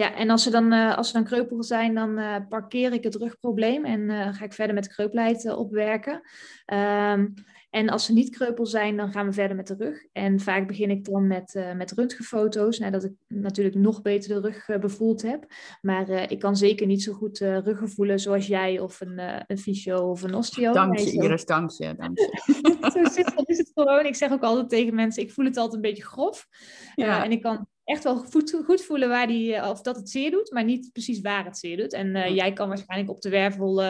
Ja, 0.01 0.15
en 0.15 0.31
als 0.31 0.43
ze 0.43 0.51
dan, 0.51 0.73
uh, 0.73 0.97
als 0.97 1.07
ze 1.07 1.13
dan 1.13 1.25
kreupel 1.25 1.63
zijn, 1.63 1.95
dan 1.95 2.19
uh, 2.19 2.37
parkeer 2.49 2.93
ik 2.93 3.05
het 3.05 3.15
rugprobleem 3.15 3.85
en 3.85 4.01
uh, 4.01 4.35
ga 4.35 4.45
ik 4.45 4.53
verder 4.53 4.75
met 4.75 4.85
de 4.85 4.91
kreupelheid 4.91 5.55
opwerken. 5.55 6.21
Um, 6.67 7.35
en 7.71 7.89
als 7.89 8.05
ze 8.05 8.13
niet 8.13 8.31
kreupel 8.31 8.67
zijn, 8.67 8.97
dan 8.97 9.13
gaan 9.13 9.27
we 9.27 9.33
verder 9.33 9.57
met 9.57 9.67
de 9.67 9.75
rug. 9.79 10.07
En 10.13 10.41
vaak 10.41 10.67
begin 10.67 10.91
ik 10.91 11.05
dan 11.05 11.27
met, 11.27 11.65
met 11.77 11.93
röntgenfoto's, 11.93 12.79
nadat 12.79 13.05
ik 13.05 13.13
natuurlijk 13.29 13.77
nog 13.77 14.03
beter 14.03 14.43
de 14.43 14.49
rug 14.49 14.81
bevoeld 14.81 15.23
heb. 15.23 15.47
Maar 15.81 16.11
ik 16.31 16.39
kan 16.39 16.57
zeker 16.57 16.87
niet 16.87 17.03
zo 17.03 17.13
goed 17.13 17.39
ruggen 17.39 17.89
voelen 17.89 18.19
zoals 18.19 18.47
jij 18.47 18.79
of 18.79 19.01
een, 19.01 19.21
een 19.47 19.59
fysio 19.59 20.11
of 20.11 20.23
een 20.23 20.35
osteo. 20.35 20.73
Dank 20.73 20.99
je, 20.99 21.13
Iris, 21.13 21.45
dank 21.45 21.71
je. 21.71 21.95
Dank 21.97 22.19
je. 22.19 22.77
zo 22.95 23.05
simpel 23.05 23.45
is 23.45 23.59
het 23.59 23.71
gewoon. 23.75 24.07
Ik 24.07 24.15
zeg 24.15 24.33
ook 24.33 24.43
altijd 24.43 24.69
tegen 24.69 24.95
mensen, 24.95 25.23
ik 25.23 25.33
voel 25.33 25.45
het 25.45 25.57
altijd 25.57 25.75
een 25.75 25.91
beetje 25.91 26.05
grof. 26.05 26.47
Ja. 26.95 27.25
en 27.25 27.31
ik 27.31 27.43
kan 27.43 27.67
echt 27.91 28.05
wel 28.05 28.17
goed, 28.17 28.61
goed 28.65 28.83
voelen 28.83 29.09
waar 29.09 29.27
die, 29.27 29.69
of 29.69 29.83
dat 29.83 29.97
het 29.97 30.11
zeer 30.11 30.31
doet, 30.31 30.51
maar 30.51 30.65
niet 30.65 30.93
precies 30.93 31.21
waar 31.21 31.45
het 31.45 31.59
zeer 31.59 31.77
doet. 31.77 31.93
En 31.93 32.35
jij 32.35 32.53
kan 32.53 32.69
waarschijnlijk 32.69 33.11
op 33.11 33.21
de 33.21 33.31
wervel 33.31 33.83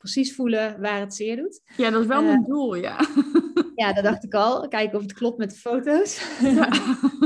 precies 0.00 0.34
voelen 0.34 0.80
waar 0.80 1.00
het 1.00 1.14
zeer 1.14 1.36
doet. 1.36 1.60
Ja, 1.76 1.90
dat 1.90 2.00
is 2.00 2.06
wel 2.06 2.22
mijn 2.22 2.44
doel, 2.44 2.74
ja. 2.74 2.98
Ja, 3.74 3.92
dat 3.92 4.04
dacht 4.04 4.24
ik 4.24 4.34
al. 4.34 4.68
Kijken 4.68 4.96
of 4.96 5.02
het 5.02 5.12
klopt 5.12 5.38
met 5.38 5.50
de 5.50 5.56
foto's. 5.56 6.38
Ja. 6.40 6.68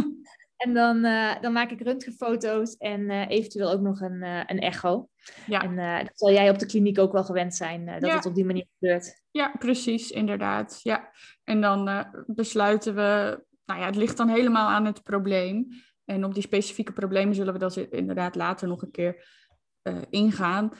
en 0.64 0.74
dan, 0.74 1.03
dan 1.40 1.53
maak 1.53 1.70
ik 1.70 1.81
röntgenfoto's 1.81 2.77
en 2.77 3.11
eventueel 3.11 3.70
ook 3.70 3.81
nog 3.81 4.00
een, 4.00 4.22
een 4.22 4.59
echo. 4.59 5.09
Ja. 5.46 5.62
En 5.62 6.05
dat 6.05 6.18
zal 6.18 6.31
jij 6.31 6.50
op 6.50 6.59
de 6.59 6.66
kliniek 6.66 6.98
ook 6.98 7.12
wel 7.12 7.24
gewend 7.24 7.55
zijn, 7.55 7.87
dat 7.87 8.11
ja. 8.11 8.14
het 8.14 8.27
op 8.27 8.35
die 8.35 8.44
manier 8.44 8.66
gebeurt. 8.79 9.22
Ja, 9.31 9.55
precies, 9.59 10.11
inderdaad. 10.11 10.81
Ja. 10.83 11.11
En 11.44 11.61
dan 11.61 12.07
besluiten 12.27 12.94
we, 12.94 13.42
nou 13.64 13.81
ja, 13.81 13.87
het 13.87 13.96
ligt 13.96 14.16
dan 14.16 14.29
helemaal 14.29 14.68
aan 14.68 14.85
het 14.85 15.03
probleem. 15.03 15.68
En 16.04 16.24
op 16.24 16.34
die 16.34 16.42
specifieke 16.42 16.92
problemen 16.92 17.34
zullen 17.34 17.52
we 17.52 17.58
dan 17.58 17.72
inderdaad 17.90 18.34
later 18.34 18.68
nog 18.68 18.82
een 18.82 18.90
keer 18.90 19.42
ingaan. 20.10 20.72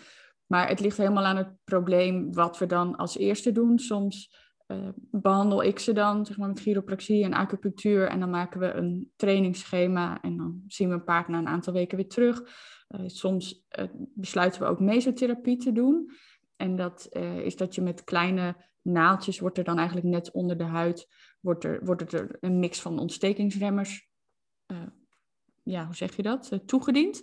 Maar 0.47 0.69
het 0.69 0.81
ligt 0.81 0.97
helemaal 0.97 1.25
aan 1.25 1.37
het 1.37 1.53
probleem 1.65 2.33
wat 2.33 2.59
we 2.59 2.67
dan 2.67 2.97
als 2.97 3.17
eerste 3.17 3.53
doen. 3.53 3.79
Soms 3.79 4.43
uh, 4.67 4.89
behandel 5.11 5.63
ik 5.63 5.79
ze 5.79 5.93
dan 5.93 6.27
zeg 6.27 6.37
maar, 6.37 6.49
met 6.49 6.61
chiropractie 6.61 7.25
en 7.25 7.33
acupunctuur. 7.33 8.09
En 8.09 8.21
dan 8.21 8.31
maken 8.31 8.61
we 8.61 8.73
een 8.73 9.13
trainingsschema. 9.17 10.21
En 10.21 10.37
dan 10.37 10.63
zien 10.67 10.89
we 10.89 10.95
een 10.95 11.05
paard 11.05 11.29
na 11.29 11.39
een 11.39 11.49
aantal 11.49 11.73
weken 11.73 11.97
weer 11.97 12.09
terug. 12.09 12.41
Uh, 12.89 13.01
soms 13.07 13.67
besluiten 14.15 14.61
we 14.61 14.67
ook 14.67 14.81
mesotherapie 14.81 15.57
te 15.57 15.73
doen. 15.73 16.11
En 16.57 16.77
dat 16.77 17.09
is 17.43 17.57
dat 17.57 17.75
je 17.75 17.83
met 17.83 18.05
kleine 18.05 18.57
naaldjes 18.83 19.39
wordt 19.39 19.59
er 19.59 19.65
dan 19.65 19.79
eigenlijk 19.79 20.07
net 20.07 20.31
onder 20.31 20.59
de 20.59 20.65
huid... 20.65 21.09
wordt 21.41 21.65
er, 21.65 21.85
wordt 21.85 22.13
er 22.13 22.37
een 22.41 22.59
mix 22.59 22.81
van 22.81 22.99
ontstekingsremmers... 22.99 24.09
ja, 25.65 25.85
hoe 25.85 25.95
zeg 25.95 26.17
je 26.17 26.23
dat? 26.23 26.61
toegediend. 26.67 27.21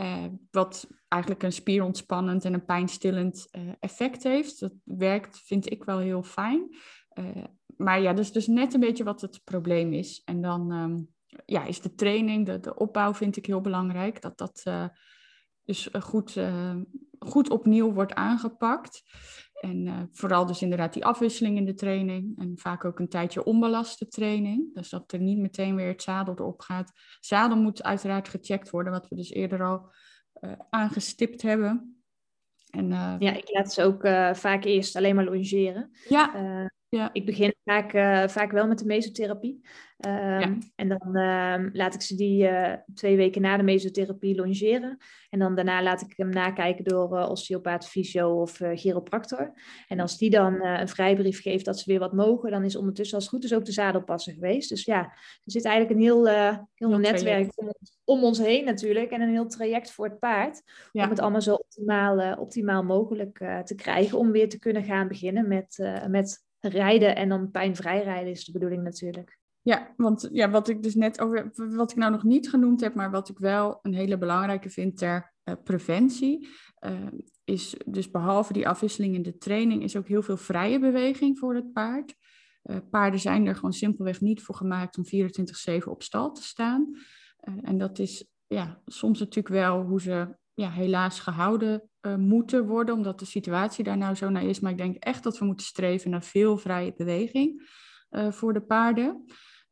Uh, 0.00 0.24
wat 0.50 0.88
eigenlijk 1.08 1.42
een 1.42 1.52
spierontspannend 1.52 2.44
en 2.44 2.54
een 2.54 2.64
pijnstillend 2.64 3.48
uh, 3.52 3.72
effect 3.80 4.22
heeft. 4.22 4.60
Dat 4.60 4.72
werkt, 4.84 5.38
vind 5.38 5.70
ik 5.70 5.84
wel 5.84 5.98
heel 5.98 6.22
fijn. 6.22 6.76
Maar 7.76 8.00
ja, 8.00 8.12
dus, 8.12 8.32
dus 8.32 8.46
net 8.46 8.74
een 8.74 8.80
beetje 8.80 9.04
wat 9.04 9.20
het 9.20 9.40
probleem 9.44 9.92
is. 9.92 10.22
En 10.24 10.40
dan 10.40 10.72
um, 10.72 11.08
ja, 11.44 11.64
is 11.64 11.80
de 11.80 11.94
training, 11.94 12.46
de, 12.46 12.60
de 12.60 12.74
opbouw 12.74 13.14
vind 13.14 13.36
ik 13.36 13.46
heel 13.46 13.60
belangrijk. 13.60 14.22
Dat 14.22 14.38
dat 14.38 14.62
dus 15.64 15.88
goed, 16.00 16.38
goed 17.18 17.50
opnieuw 17.50 17.92
wordt 17.92 18.14
aangepakt. 18.14 19.02
En 19.64 19.86
uh, 19.86 20.02
vooral 20.12 20.46
dus 20.46 20.62
inderdaad 20.62 20.92
die 20.92 21.04
afwisseling 21.04 21.56
in 21.56 21.64
de 21.64 21.74
training. 21.74 22.38
En 22.38 22.52
vaak 22.58 22.84
ook 22.84 22.98
een 22.98 23.08
tijdje 23.08 23.44
onbelaste 23.44 24.08
training. 24.08 24.74
Dus 24.74 24.88
dat 24.88 25.12
er 25.12 25.20
niet 25.20 25.38
meteen 25.38 25.76
weer 25.76 25.88
het 25.88 26.02
zadel 26.02 26.34
erop 26.34 26.60
gaat. 26.60 26.92
Zadel 27.20 27.56
moet 27.56 27.82
uiteraard 27.82 28.28
gecheckt 28.28 28.70
worden, 28.70 28.92
wat 28.92 29.08
we 29.08 29.16
dus 29.16 29.30
eerder 29.30 29.64
al 29.64 29.92
uh, 30.40 30.52
aangestipt 30.70 31.42
hebben. 31.42 32.02
En, 32.70 32.90
uh, 32.90 33.14
ja, 33.18 33.32
ik 33.32 33.50
laat 33.50 33.72
ze 33.72 33.82
ook 33.82 34.00
vaak 34.36 34.64
eerst 34.64 34.96
alleen 34.96 35.14
maar 35.14 35.24
longeren. 35.24 35.90
Ja, 36.08 36.34
Ja. 36.94 37.10
Ik 37.12 37.26
begin 37.26 37.54
vaak, 37.64 37.92
uh, 37.92 38.28
vaak 38.28 38.52
wel 38.52 38.66
met 38.66 38.78
de 38.78 38.84
mesotherapie. 38.84 39.60
Um, 40.06 40.58
En 40.74 40.88
dan 40.88 41.16
uh, 41.16 41.72
laat 41.72 41.94
ik 41.94 42.00
ze 42.00 42.14
die 42.14 42.42
uh, 42.42 42.72
twee 42.94 43.16
weken 43.16 43.42
na 43.42 43.56
de 43.56 43.62
mesotherapie 43.62 44.34
longeren. 44.34 44.98
En 45.30 45.38
dan 45.38 45.54
daarna 45.54 45.82
laat 45.82 46.00
ik 46.00 46.12
hem 46.16 46.28
nakijken 46.28 46.84
door 46.84 47.18
uh, 47.18 47.28
osteopaat, 47.30 47.88
fysio 47.88 48.40
of 48.40 48.60
chiropractor. 48.74 49.52
En 49.88 50.00
als 50.00 50.18
die 50.18 50.30
dan 50.30 50.64
een 50.64 50.88
vrijbrief 50.88 51.42
geeft 51.42 51.64
dat 51.64 51.78
ze 51.78 51.90
weer 51.90 51.98
wat 51.98 52.12
mogen, 52.12 52.50
dan 52.50 52.64
is 52.64 52.76
ondertussen 52.76 53.14
als 53.14 53.24
het 53.24 53.34
goed 53.34 53.44
is 53.44 53.54
ook 53.54 53.64
de 53.64 53.72
zadelpassen 53.72 54.34
geweest. 54.34 54.68
Dus 54.68 54.84
ja, 54.84 55.00
er 55.02 55.40
zit 55.44 55.64
eigenlijk 55.64 55.96
een 55.96 56.02
heel, 56.02 56.26
heel, 56.74 56.98
netwerk 56.98 57.52
om, 57.54 57.72
om, 58.04 58.24
ons 58.24 58.38
heen 58.38 58.64
natuurlijk. 58.64 59.10
En 59.10 59.20
een 59.20 59.30
heel 59.30 59.48
traject 59.48 59.90
voor 59.92 60.04
het 60.04 60.18
paard. 60.18 60.62
Om 60.92 61.00
het 61.00 61.20
allemaal 61.20 61.42
zo 61.42 61.54
optimaal, 61.54 62.36
optimaal 62.38 62.82
mogelijk 62.82 63.38
te 63.64 63.74
krijgen. 63.74 64.18
Om 64.18 64.30
weer 64.30 64.48
te 64.48 64.58
kunnen 64.58 64.84
gaan 64.84 65.08
beginnen 65.08 65.48
met, 65.48 65.98
met 66.08 66.44
rijden 66.68 67.16
en 67.16 67.28
dan 67.28 67.50
pijnvrij 67.50 68.02
rijden 68.02 68.30
is 68.30 68.44
de 68.44 68.52
bedoeling 68.52 68.82
natuurlijk. 68.82 69.38
Ja, 69.62 69.94
want 69.96 70.28
ja, 70.32 70.50
wat 70.50 70.68
ik 70.68 70.82
dus 70.82 70.94
net 70.94 71.20
over, 71.20 71.50
wat 71.54 71.90
ik 71.90 71.96
nou 71.96 72.12
nog 72.12 72.22
niet 72.22 72.50
genoemd 72.50 72.80
heb, 72.80 72.94
maar 72.94 73.10
wat 73.10 73.28
ik 73.28 73.38
wel 73.38 73.78
een 73.82 73.94
hele 73.94 74.18
belangrijke 74.18 74.70
vind 74.70 74.98
ter 74.98 75.34
uh, 75.44 75.54
preventie, 75.64 76.48
uh, 76.86 77.06
is 77.44 77.74
dus 77.86 78.10
behalve 78.10 78.52
die 78.52 78.68
afwisseling 78.68 79.14
in 79.14 79.22
de 79.22 79.36
training, 79.36 79.82
is 79.82 79.96
ook 79.96 80.08
heel 80.08 80.22
veel 80.22 80.36
vrije 80.36 80.78
beweging 80.78 81.38
voor 81.38 81.54
het 81.54 81.72
paard. 81.72 82.14
Uh, 82.62 82.76
paarden 82.90 83.20
zijn 83.20 83.46
er 83.46 83.54
gewoon 83.54 83.72
simpelweg 83.72 84.20
niet 84.20 84.42
voor 84.42 84.54
gemaakt 84.54 84.98
om 84.98 85.04
24-7 85.82 85.84
op 85.84 86.02
stal 86.02 86.32
te 86.32 86.42
staan. 86.42 86.96
en 87.62 87.78
dat 87.78 87.98
is 87.98 88.28
ja, 88.46 88.80
soms 88.86 89.18
natuurlijk 89.18 89.54
wel 89.54 89.82
hoe 89.82 90.00
ze 90.00 90.36
ja, 90.54 90.70
helaas 90.70 91.20
gehouden 91.20 91.90
moeten 92.16 92.66
worden, 92.66 92.94
omdat 92.94 93.18
de 93.18 93.24
situatie 93.24 93.84
daar 93.84 93.96
nou 93.96 94.14
zo 94.14 94.28
naar 94.28 94.44
is. 94.44 94.60
Maar 94.60 94.70
ik 94.70 94.78
denk 94.78 94.96
echt 94.96 95.22
dat 95.22 95.38
we 95.38 95.44
moeten 95.44 95.66
streven 95.66 96.10
naar 96.10 96.22
veel 96.22 96.58
vrije 96.58 96.94
beweging 96.96 97.68
voor 98.30 98.52
de 98.52 98.60
paarden. 98.60 99.24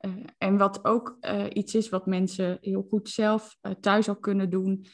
Uh, 0.07 0.13
en 0.39 0.57
wat 0.57 0.85
ook 0.85 1.17
uh, 1.21 1.45
iets 1.53 1.75
is 1.75 1.89
wat 1.89 2.07
mensen 2.07 2.59
heel 2.61 2.87
goed 2.89 3.09
zelf 3.09 3.57
uh, 3.63 3.73
thuis 3.81 4.09
al 4.09 4.17
kunnen 4.17 4.51
doen, 4.51 4.87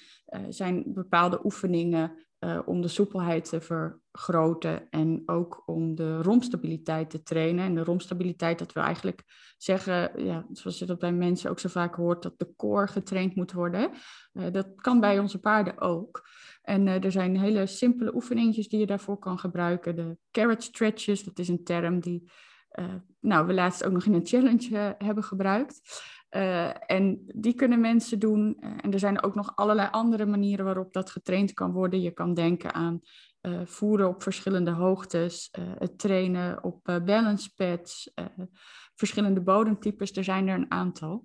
zijn 0.48 0.84
bepaalde 0.86 1.44
oefeningen 1.44 2.26
om 2.64 2.80
de 2.80 2.88
soepelheid 2.88 3.48
te 3.48 3.60
vergroten 3.60 4.90
en 4.90 5.22
ook 5.26 5.62
om 5.66 5.94
de 5.94 6.22
rompstabiliteit 6.22 7.10
te 7.10 7.22
trainen. 7.22 7.64
En 7.64 7.74
de 7.74 7.84
rompstabiliteit, 7.84 8.58
dat 8.58 8.72
wil 8.72 8.82
eigenlijk 8.82 9.22
zeggen, 9.56 10.24
ja, 10.24 10.46
zoals 10.52 10.78
je 10.78 10.84
dat 10.84 10.98
bij 10.98 11.12
mensen 11.12 11.50
ook 11.50 11.58
zo 11.58 11.68
vaak 11.68 11.94
hoort, 11.94 12.22
dat 12.22 12.38
de 12.38 12.54
core 12.56 12.86
getraind 12.86 13.34
moet 13.34 13.52
worden. 13.52 13.90
dat 14.32 14.74
kan 14.74 15.00
bij 15.00 15.18
onze 15.18 15.40
paarden 15.40 15.80
ook. 15.80 16.28
En 16.68 16.86
er 16.86 17.12
zijn 17.12 17.38
hele 17.38 17.66
simpele 17.66 18.14
oefeningetjes 18.14 18.68
die 18.68 18.80
je 18.80 18.86
daarvoor 18.86 19.18
kan 19.18 19.38
gebruiken. 19.38 19.96
De 19.96 20.16
carrot 20.30 20.62
stretches, 20.62 21.24
dat 21.24 21.38
is 21.38 21.48
een 21.48 21.64
term 21.64 22.00
die 22.00 22.30
uh, 22.78 22.94
nou, 23.20 23.46
we 23.46 23.54
laatst 23.54 23.84
ook 23.84 23.92
nog 23.92 24.04
in 24.04 24.14
een 24.14 24.26
challenge 24.26 24.70
uh, 24.70 24.90
hebben 24.98 25.24
gebruikt. 25.24 25.80
En 26.86 27.22
die 27.26 27.54
kunnen 27.54 27.80
mensen 27.80 28.18
doen. 28.18 28.56
en 28.60 28.92
er 28.92 28.98
zijn 28.98 29.22
ook 29.22 29.34
nog 29.34 29.56
allerlei 29.56 29.88
andere 29.90 30.26
manieren 30.26 30.64
waarop 30.64 30.92
dat 30.92 31.10
getraind 31.10 31.52
kan 31.52 31.72
worden. 31.72 32.00
Je 32.00 32.10
kan 32.10 32.34
denken 32.34 32.74
aan 32.74 33.00
voeren 33.64 34.08
op 34.08 34.22
verschillende 34.22 34.70
hoogtes, 34.70 35.48
het 35.78 35.98
trainen 35.98 36.64
op 36.64 37.00
balance 37.04 37.54
pads, 37.54 38.12
verschillende 38.94 39.40
bodemtypes. 39.40 40.12
Er 40.12 40.24
zijn 40.24 40.48
er 40.48 40.54
een 40.54 40.70
aantal. 40.70 41.24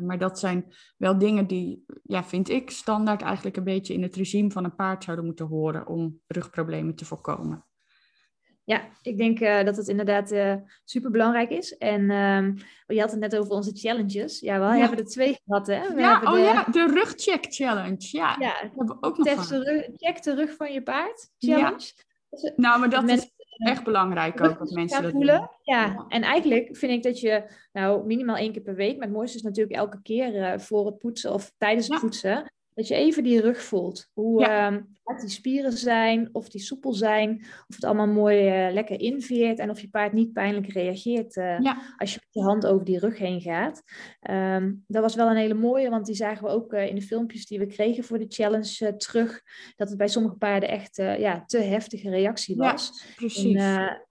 Maar 0.00 0.18
dat 0.18 0.38
zijn 0.38 0.74
wel 0.96 1.18
dingen 1.18 1.46
die, 1.46 1.84
ja, 2.02 2.24
vind 2.24 2.48
ik, 2.48 2.70
standaard 2.70 3.22
eigenlijk 3.22 3.56
een 3.56 3.64
beetje 3.64 3.94
in 3.94 4.02
het 4.02 4.16
regime 4.16 4.50
van 4.50 4.64
een 4.64 4.74
paard 4.74 5.04
zouden 5.04 5.24
moeten 5.24 5.46
horen 5.46 5.86
om 5.86 6.20
rugproblemen 6.26 6.94
te 6.94 7.04
voorkomen. 7.04 7.64
Ja, 8.64 8.88
ik 9.02 9.16
denk 9.16 9.40
uh, 9.40 9.64
dat 9.64 9.76
het 9.76 9.88
inderdaad 9.88 10.32
uh, 10.32 10.52
eh, 10.52 10.58
super 10.84 11.10
belangrijk 11.10 11.50
is. 11.50 11.76
En 11.78 12.10
um, 12.10 12.56
je 12.86 13.00
had 13.00 13.10
het 13.10 13.20
net 13.20 13.36
over 13.36 13.52
onze 13.52 13.70
challenges. 13.74 14.40
Ja, 14.40 14.58
we 14.58 14.78
hebben 14.78 14.98
er 14.98 15.04
twee 15.04 15.38
gehad, 15.44 15.66
hè? 15.66 15.94
We 15.94 16.00
ja, 16.00 16.20
oh 16.24 16.32
de... 16.32 16.38
ja, 16.38 16.64
de 16.64 16.86
rugcheck 16.86 17.46
challenge. 17.48 18.08
Ja, 18.10 18.36
ja 18.38 18.54
hebben 18.60 18.86
we 18.86 18.96
ook 19.00 19.18
nog 19.18 19.46
de 19.46 19.62
rug, 19.62 19.88
check 19.96 20.22
de 20.22 20.34
rug 20.34 20.56
van 20.56 20.72
je 20.72 20.82
paard 20.82 21.30
challenge. 21.38 21.92
Ja. 22.28 22.52
nou, 22.56 22.80
maar 22.80 22.90
dat 22.90 23.08
is 23.08 23.30
echt 23.68 23.84
belangrijk 23.84 24.40
ook, 24.40 24.58
dat 24.58 24.70
mensen 24.70 25.02
dat 25.02 25.10
voelen. 25.10 25.38
Doen. 25.38 25.48
Ja, 25.62 26.04
en 26.08 26.22
eigenlijk 26.22 26.76
vind 26.76 26.92
ik 26.92 27.02
dat 27.02 27.20
je 27.20 27.50
nou 27.72 28.06
minimaal 28.06 28.36
één 28.36 28.52
keer 28.52 28.62
per 28.62 28.74
week, 28.74 28.96
maar 28.96 29.06
het 29.06 29.16
mooiste 29.16 29.36
is 29.36 29.42
natuurlijk 29.42 29.76
elke 29.76 30.02
keer 30.02 30.34
uh, 30.34 30.58
voor 30.58 30.86
het 30.86 30.98
poetsen 30.98 31.32
of 31.32 31.52
tijdens 31.58 31.88
het 31.88 32.00
poetsen, 32.00 32.52
dat 32.74 32.88
je 32.88 32.94
even 32.94 33.22
die 33.22 33.40
rug 33.40 33.62
voelt. 33.62 34.10
Hoe 34.12 34.40
ja. 34.40 34.72
uh, 34.72 34.78
die 35.20 35.28
spieren 35.28 35.72
zijn, 35.72 36.28
of 36.32 36.48
die 36.48 36.60
soepel 36.60 36.92
zijn, 36.92 37.38
of 37.68 37.74
het 37.74 37.84
allemaal 37.84 38.06
mooi 38.06 38.66
uh, 38.66 38.72
lekker 38.72 39.00
inveert 39.00 39.58
en 39.58 39.70
of 39.70 39.80
je 39.80 39.88
paard 39.88 40.12
niet 40.12 40.32
pijnlijk 40.32 40.72
reageert 40.72 41.36
uh, 41.36 41.58
als 41.96 42.14
je 42.14 42.20
met 42.20 42.34
je 42.34 42.42
hand 42.42 42.66
over 42.66 42.84
die 42.84 42.98
rug 42.98 43.18
heen 43.18 43.40
gaat. 43.40 43.82
Um, 44.30 44.84
dat 44.86 45.02
was 45.02 45.14
wel 45.14 45.30
een 45.30 45.36
hele 45.36 45.54
mooie, 45.54 45.90
want 45.90 46.06
die 46.06 46.14
zagen 46.14 46.44
we 46.44 46.50
ook 46.50 46.72
eh, 46.72 46.88
in 46.88 46.94
de 46.94 47.02
filmpjes 47.02 47.46
die 47.46 47.58
we 47.58 47.66
kregen 47.66 48.04
voor 48.04 48.18
de 48.18 48.26
challenge 48.28 48.96
terug, 48.96 49.42
dat 49.76 49.88
het 49.88 49.98
bij 49.98 50.08
sommige 50.08 50.36
paarden 50.36 50.68
echt 50.68 50.96
ja, 50.96 51.44
te 51.46 51.58
heftige 51.58 52.10
reactie 52.10 52.56
was. 52.56 52.90
Ja, 53.06 53.14
precies. 53.16 53.54
En, 53.54 54.08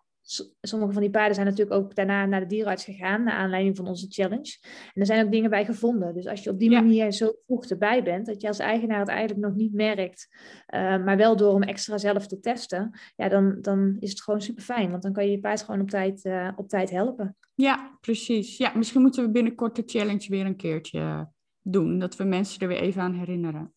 sommige 0.62 0.94
van 0.94 1.02
die 1.02 1.12
paarden 1.12 1.36
zijn 1.36 1.48
natuurlijk 1.48 1.78
ook 1.78 1.96
daarna 1.96 2.26
naar 2.26 2.40
de 2.40 2.46
dierenarts 2.46 2.84
gegaan, 2.84 3.24
naar 3.24 3.34
aanleiding 3.34 3.76
van 3.76 3.88
onze 3.88 4.06
challenge. 4.10 4.58
En 4.94 5.02
er 5.02 5.06
zijn 5.06 5.26
ook 5.26 5.32
dingen 5.32 5.50
bij 5.50 5.66
gevonden. 5.66 6.14
Dus 6.14 6.28
als 6.28 6.44
je 6.44 6.50
op 6.50 6.60
die 6.60 6.72
manier 6.72 7.12
zo 7.12 7.34
vroeg 7.46 7.66
erbij 7.66 8.04
bent, 8.04 8.26
dat 8.26 8.42
je 8.42 8.48
als 8.48 8.60
eigenaar 8.60 9.00
het 9.00 9.08
eigenlijk 9.08 9.48
nog 9.48 9.56
niet 9.56 9.74
merkt, 9.74 10.28
uh, 10.76 10.80
maar 10.80 11.18
wel 11.18 11.36
door 11.36 11.54
hem 11.54 11.64
extra 11.64 11.98
zelf 11.98 12.28
te 12.28 12.40
testen, 12.40 13.00
ja, 13.16 13.30
dan, 13.30 13.58
dan 13.62 13.98
is 14.00 14.10
het 14.10 14.22
gewoon 14.22 14.42
super 14.42 14.64
fijn. 14.64 14.90
Want 14.90 15.04
dan 15.04 15.14
kan 15.14 15.26
je 15.26 15.32
je 15.32 15.40
paard 15.40 15.62
gewoon 15.62 15.82
op 15.82 15.90
tijd, 15.90 16.26
uh, 16.26 16.50
op 16.56 16.70
tijd 16.70 16.90
helpen. 16.90 17.38
Ja, 17.56 17.98
precies. 18.02 18.58
Ja, 18.58 18.72
misschien 18.76 19.02
moeten 19.02 19.24
we 19.24 19.32
binnenkort 19.32 19.76
de 19.76 19.84
challenge 19.86 20.26
weer 20.30 20.46
een 20.46 20.56
keertje 20.56 21.30
doen, 21.62 22.00
dat 22.00 22.16
we 22.16 22.24
mensen 22.24 22.62
er 22.62 22.68
weer 22.68 22.82
even 22.82 23.02
aan 23.02 23.14
herinneren. 23.14 23.74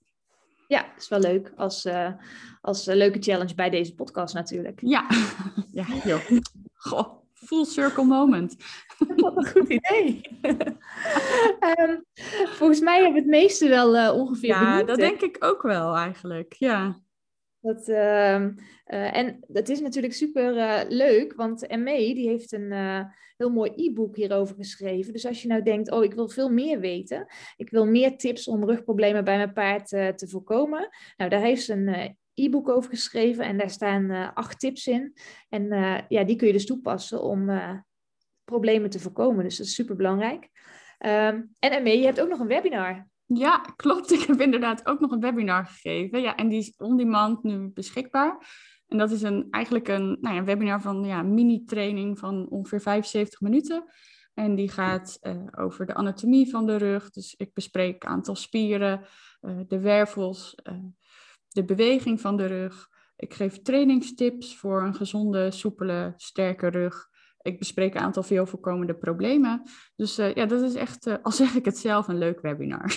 Ja, 0.73 0.93
is 0.97 1.09
wel 1.09 1.21
leuk 1.21 1.53
als, 1.57 1.85
uh, 1.85 2.09
als 2.61 2.89
uh, 2.89 2.95
leuke 2.95 3.23
challenge 3.23 3.55
bij 3.55 3.71
deze 3.71 3.95
podcast 3.95 4.35
natuurlijk. 4.35 4.81
Ja, 4.83 5.07
ja 5.81 5.87
joh. 6.05 6.31
Goh, 6.75 7.09
full 7.35 7.65
circle 7.65 8.05
moment. 8.05 8.57
Wat 9.17 9.37
een 9.37 9.47
goed 9.47 9.69
idee. 9.69 10.21
um, 11.81 12.05
volgens 12.59 12.81
mij 12.81 12.95
hebben 12.95 13.13
we 13.13 13.19
het 13.19 13.29
meeste 13.29 13.69
wel 13.69 13.97
uh, 13.97 14.15
ongeveer 14.15 14.49
Ja, 14.49 14.83
dat 14.83 14.97
denk 14.97 15.21
ik 15.21 15.37
ook 15.45 15.63
wel 15.63 15.97
eigenlijk, 15.97 16.53
ja. 16.53 17.01
Dat, 17.63 17.89
uh, 17.89 18.41
uh, 18.87 19.17
en 19.17 19.45
dat 19.49 19.69
is 19.69 19.81
natuurlijk 19.81 20.15
super 20.15 20.57
uh, 20.57 20.81
leuk, 20.89 21.35
want 21.35 21.77
ME 21.79 22.15
die 22.15 22.29
heeft 22.29 22.53
een 22.53 22.73
heel 23.37 23.51
mooi 23.51 23.73
e-book 23.77 24.17
hierover 24.17 24.55
geschreven. 24.55 25.13
Dus 25.13 25.27
als 25.27 25.43
je 25.43 25.49
nou 25.49 25.63
denkt, 25.63 25.91
oh 25.91 26.05
ik 26.05 26.15
wil 26.15 26.29
veel 26.29 26.49
meer 26.49 26.81
weten, 26.81 27.27
ik 27.57 27.71
wil 27.71 27.87
meer 27.87 28.17
tips 28.17 28.49
om 28.49 28.65
rugproblemen 28.65 29.25
bij 29.25 29.37
mijn 29.37 29.53
paard 29.53 29.89
te 29.89 30.29
voorkomen. 30.29 30.89
Nou, 31.17 31.31
daar 31.31 31.41
heeft 31.41 31.65
ze 31.65 31.73
een 31.73 32.17
e-book 32.35 32.69
over 32.69 32.91
geschreven 32.91 33.45
en 33.45 33.59
daar 33.59 33.71
staan 33.71 34.35
acht 34.35 34.61
tips 34.61 34.87
in. 34.87 35.17
En 35.49 35.67
ja, 36.09 36.25
die 36.25 36.37
kun 36.37 36.47
je 36.47 36.53
dus 36.53 36.67
toepassen 36.67 37.23
om 37.23 37.51
problemen 38.45 38.91
te 38.91 39.01
voorkomen. 39.01 39.45
Dus 39.45 39.57
dat 39.57 39.67
is 39.67 39.75
super 39.75 39.97
belangrijk. 39.97 40.49
Um, 41.07 41.55
en 41.59 41.83
ME, 41.83 41.99
je 41.99 42.05
hebt 42.05 42.21
ook 42.21 42.29
nog 42.29 42.41
een 42.41 42.47
webinar. 42.47 43.11
Ja, 43.35 43.59
klopt. 43.77 44.13
Ik 44.13 44.21
heb 44.21 44.41
inderdaad 44.41 44.87
ook 44.87 45.01
nog 45.01 45.11
een 45.11 45.21
webinar 45.21 45.67
gegeven. 45.67 46.21
Ja, 46.21 46.37
en 46.37 46.49
die 46.49 46.59
is 46.59 46.75
on-demand 46.77 47.43
nu 47.43 47.71
beschikbaar. 47.75 48.47
En 48.87 48.99
dat 48.99 49.11
is 49.11 49.23
een, 49.23 49.47
eigenlijk 49.51 49.89
een, 49.89 50.19
nou 50.21 50.35
ja, 50.35 50.45
webinar 50.45 50.81
van 50.81 51.05
ja, 51.05 51.23
mini-training 51.23 52.19
van 52.19 52.49
ongeveer 52.49 52.81
75 52.81 53.41
minuten. 53.41 53.85
En 54.35 54.55
die 54.55 54.69
gaat 54.69 55.19
uh, 55.23 55.43
over 55.57 55.87
de 55.87 55.95
anatomie 55.95 56.51
van 56.51 56.67
de 56.67 56.77
rug. 56.77 57.11
Dus 57.11 57.35
ik 57.35 57.55
bespreek 57.55 58.05
aantal 58.05 58.35
spieren, 58.35 59.07
uh, 59.41 59.61
de 59.67 59.81
wervels, 59.81 60.59
uh, 60.63 60.75
de 61.49 61.65
beweging 61.65 62.21
van 62.21 62.37
de 62.37 62.47
rug. 62.47 62.89
Ik 63.17 63.35
geef 63.35 63.63
trainingstips 63.63 64.57
voor 64.57 64.83
een 64.83 64.95
gezonde, 64.95 65.51
soepele, 65.51 66.13
sterke 66.17 66.69
rug. 66.69 67.09
Ik 67.43 67.59
bespreek 67.59 67.95
een 67.95 68.01
aantal 68.01 68.23
veel 68.23 68.47
voorkomende 68.47 68.95
problemen. 68.95 69.63
Dus 69.97 70.17
ja, 70.17 70.47
dat 70.47 70.63
is 70.63 70.75
echt, 70.75 71.23
al 71.23 71.33
zeg 71.33 71.55
ik 71.55 71.65
het 71.65 71.79
zelf, 71.79 72.09
een 72.09 72.19
leuk 72.19 72.41
webinar. 72.41 72.97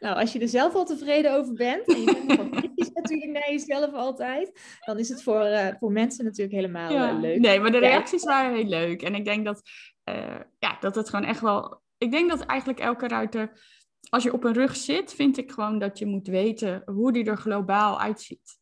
Nou, 0.00 0.16
als 0.16 0.32
je 0.32 0.38
er 0.38 0.48
zelf 0.48 0.74
al 0.74 0.84
tevreden 0.84 1.34
over 1.34 1.54
bent, 1.54 1.86
en 1.86 2.00
je 2.00 2.04
bent 2.04 2.38
nog 2.38 2.50
kritisch 2.50 2.90
natuurlijk 2.92 3.32
naar 3.32 3.50
jezelf 3.50 3.92
altijd, 3.92 4.78
dan 4.80 4.98
is 4.98 5.08
het 5.08 5.22
voor, 5.22 5.46
uh, 5.46 5.68
voor 5.78 5.92
mensen 5.92 6.24
natuurlijk 6.24 6.56
helemaal 6.56 6.90
uh, 6.90 7.20
leuk. 7.20 7.38
Nee, 7.38 7.60
maar 7.60 7.70
de 7.70 7.78
reacties 7.78 8.24
waren 8.24 8.54
heel 8.54 8.64
leuk. 8.64 9.02
En 9.02 9.14
ik 9.14 9.24
denk 9.24 9.44
dat, 9.44 9.62
uh, 10.04 10.40
ja, 10.58 10.76
dat 10.80 10.94
het 10.94 11.08
gewoon 11.08 11.24
echt 11.24 11.40
wel... 11.40 11.82
Ik 11.98 12.10
denk 12.10 12.30
dat 12.30 12.40
eigenlijk 12.40 12.80
elke 12.80 13.08
ruiter, 13.08 13.60
als 14.08 14.22
je 14.22 14.32
op 14.32 14.44
een 14.44 14.52
rug 14.52 14.76
zit, 14.76 15.14
vind 15.14 15.38
ik 15.38 15.52
gewoon 15.52 15.78
dat 15.78 15.98
je 15.98 16.06
moet 16.06 16.26
weten 16.26 16.82
hoe 16.84 17.12
die 17.12 17.24
er 17.24 17.36
globaal 17.36 18.00
uitziet. 18.00 18.58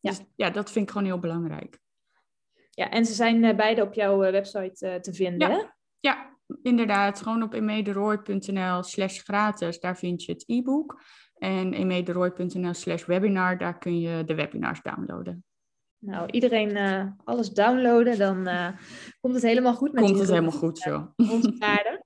Ja. 0.00 0.10
Dus 0.10 0.20
ja, 0.36 0.50
dat 0.50 0.70
vind 0.70 0.84
ik 0.84 0.90
gewoon 0.90 1.06
heel 1.06 1.18
belangrijk. 1.18 1.80
Ja, 2.70 2.90
en 2.90 3.06
ze 3.06 3.12
zijn 3.12 3.56
beide 3.56 3.82
op 3.82 3.94
jouw 3.94 4.18
website 4.18 4.98
te 5.00 5.14
vinden, 5.14 5.50
ja. 5.50 5.56
Hè? 5.56 5.62
Ja, 6.00 6.38
inderdaad, 6.62 7.22
gewoon 7.22 7.42
op 7.42 7.52
emederoy.nl 7.52 8.82
slash 8.82 9.20
gratis, 9.20 9.80
daar 9.80 9.96
vind 9.96 10.24
je 10.24 10.32
het 10.32 10.44
e-book. 10.46 11.02
En 11.38 11.72
emederoy.nl 11.72 12.74
slash 12.74 13.04
webinar, 13.04 13.58
daar 13.58 13.78
kun 13.78 14.00
je 14.00 14.24
de 14.24 14.34
webinars 14.34 14.82
downloaden. 14.82 15.44
Nou, 15.98 16.30
iedereen 16.30 16.76
uh, 16.76 17.06
alles 17.24 17.50
downloaden, 17.50 18.18
dan 18.18 18.48
uh, 18.48 18.68
komt 19.20 19.34
het 19.34 19.42
helemaal 19.42 19.74
goed 19.74 19.92
met 19.92 20.04
Komt 20.04 20.18
het 20.18 20.28
helemaal 20.28 20.50
goed, 20.50 20.78
zo. 20.78 21.12
Onze 21.32 21.56
paarden. 21.58 22.04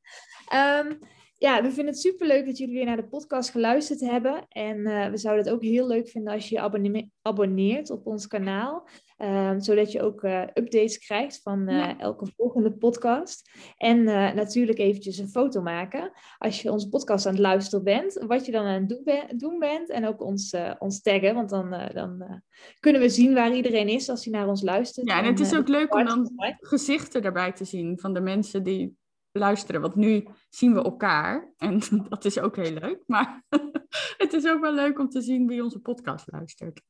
um, 0.86 0.98
ja, 1.38 1.62
we 1.62 1.68
vinden 1.68 1.92
het 1.92 2.02
superleuk 2.02 2.46
dat 2.46 2.58
jullie 2.58 2.74
weer 2.74 2.84
naar 2.84 2.96
de 2.96 3.08
podcast 3.08 3.50
geluisterd 3.50 4.00
hebben. 4.00 4.46
En 4.48 4.78
uh, 4.78 5.08
we 5.08 5.16
zouden 5.16 5.44
het 5.44 5.54
ook 5.54 5.62
heel 5.62 5.86
leuk 5.86 6.08
vinden 6.08 6.32
als 6.32 6.48
je 6.48 6.54
je 6.54 7.10
abonneert 7.22 7.90
op 7.90 8.06
ons 8.06 8.26
kanaal. 8.26 8.88
Um, 9.18 9.60
zodat 9.60 9.92
je 9.92 10.02
ook 10.02 10.22
uh, 10.22 10.40
updates 10.40 10.98
krijgt 10.98 11.40
van 11.42 11.64
ja. 11.68 11.98
elke 11.98 12.26
volgende 12.36 12.72
podcast. 12.72 13.50
En 13.76 14.04
natuurlijk 14.34 14.78
eventjes 14.78 15.18
een 15.18 15.28
foto 15.28 15.62
maken 15.62 16.12
als 16.38 16.62
je 16.62 16.72
onze 16.72 16.88
podcast 16.88 17.26
aan 17.26 17.32
het 17.32 17.40
luisteren 17.40 17.84
bent. 17.84 18.24
Wat 18.26 18.46
je 18.46 18.52
dan 18.52 18.64
aan 18.64 18.86
het 18.86 19.38
doen 19.38 19.58
bent. 19.58 19.90
En 19.90 20.06
ook 20.06 20.22
ons, 20.22 20.56
ons 20.78 21.00
taggen, 21.00 21.34
want 21.34 21.50
dan, 21.50 21.90
dan 21.94 22.42
kunnen 22.80 23.00
we 23.00 23.08
zien 23.08 23.34
waar 23.34 23.54
iedereen 23.54 23.88
is 23.88 24.08
als 24.08 24.24
hij 24.24 24.32
naar 24.32 24.48
ons 24.48 24.62
luistert. 24.62 25.08
Ja, 25.08 25.18
en 25.18 25.24
het 25.24 25.40
is 25.40 25.54
ook 25.54 25.68
leuk 25.68 25.94
om 25.94 26.04
dan 26.04 26.30
gezichten 26.60 27.22
erbij 27.22 27.52
te 27.52 27.64
zien 27.64 27.98
van 27.98 28.14
de 28.14 28.20
mensen 28.20 28.62
die 28.62 28.96
luisteren. 29.36 29.80
Want 29.80 29.94
nu 29.94 30.28
zien 30.48 30.74
we 30.74 30.82
elkaar 30.82 31.52
en 31.56 31.80
dat 32.08 32.24
is 32.24 32.38
ook 32.38 32.56
heel 32.56 32.72
leuk. 32.72 33.02
Maar 33.06 33.42
het 34.22 34.32
is 34.32 34.46
ook 34.46 34.60
wel 34.60 34.74
leuk 34.74 34.98
om 34.98 35.08
te 35.08 35.20
zien 35.20 35.46
wie 35.46 35.62
onze 35.62 35.80
podcast 35.80 36.32
luistert. 36.32 36.82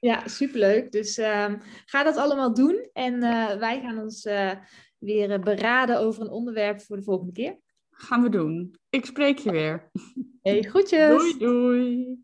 Ja, 0.00 0.28
superleuk. 0.28 0.92
Dus 0.92 1.18
um, 1.18 1.60
ga 1.84 2.02
dat 2.02 2.16
allemaal 2.16 2.54
doen. 2.54 2.88
En 2.92 3.14
uh, 3.14 3.54
wij 3.54 3.80
gaan 3.80 3.98
ons 3.98 4.24
uh, 4.24 4.52
weer 4.98 5.40
beraden 5.40 5.98
over 5.98 6.22
een 6.22 6.30
onderwerp 6.30 6.80
voor 6.80 6.96
de 6.96 7.02
volgende 7.02 7.32
keer. 7.32 7.58
Gaan 7.90 8.22
we 8.22 8.28
doen. 8.28 8.74
Ik 8.90 9.04
spreek 9.06 9.38
je 9.38 9.50
weer. 9.50 9.90
Hey, 10.42 10.62
groetjes. 10.62 11.08
Doei, 11.08 11.38
doei. 11.38 12.18